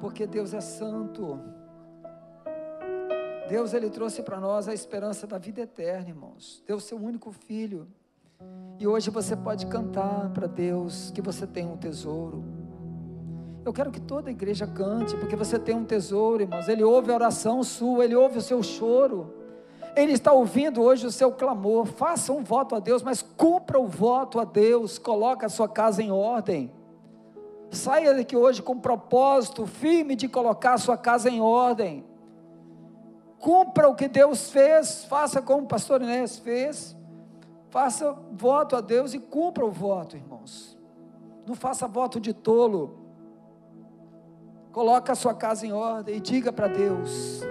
[0.00, 1.40] porque Deus é santo.
[3.48, 6.62] Deus ele trouxe para nós a esperança da vida eterna, irmãos.
[6.66, 7.86] Deu seu único filho.
[8.78, 12.42] E hoje você pode cantar para Deus que você tem um tesouro.
[13.64, 16.68] Eu quero que toda a igreja cante, porque você tem um tesouro, irmãos.
[16.68, 19.43] Ele ouve a oração sua, ele ouve o seu choro.
[19.96, 21.86] Ele está ouvindo hoje o seu clamor.
[21.86, 24.98] Faça um voto a Deus, mas cumpra o voto a Deus.
[24.98, 26.72] Coloque a sua casa em ordem.
[27.70, 32.04] Saia daqui hoje com um propósito firme de colocar a sua casa em ordem.
[33.38, 35.04] Cumpra o que Deus fez.
[35.04, 36.96] Faça como o pastor Inês fez.
[37.70, 40.78] Faça voto a Deus e cumpra o voto, irmãos.
[41.46, 42.98] Não faça voto de tolo.
[44.72, 47.42] Coloque a sua casa em ordem e diga para Deus: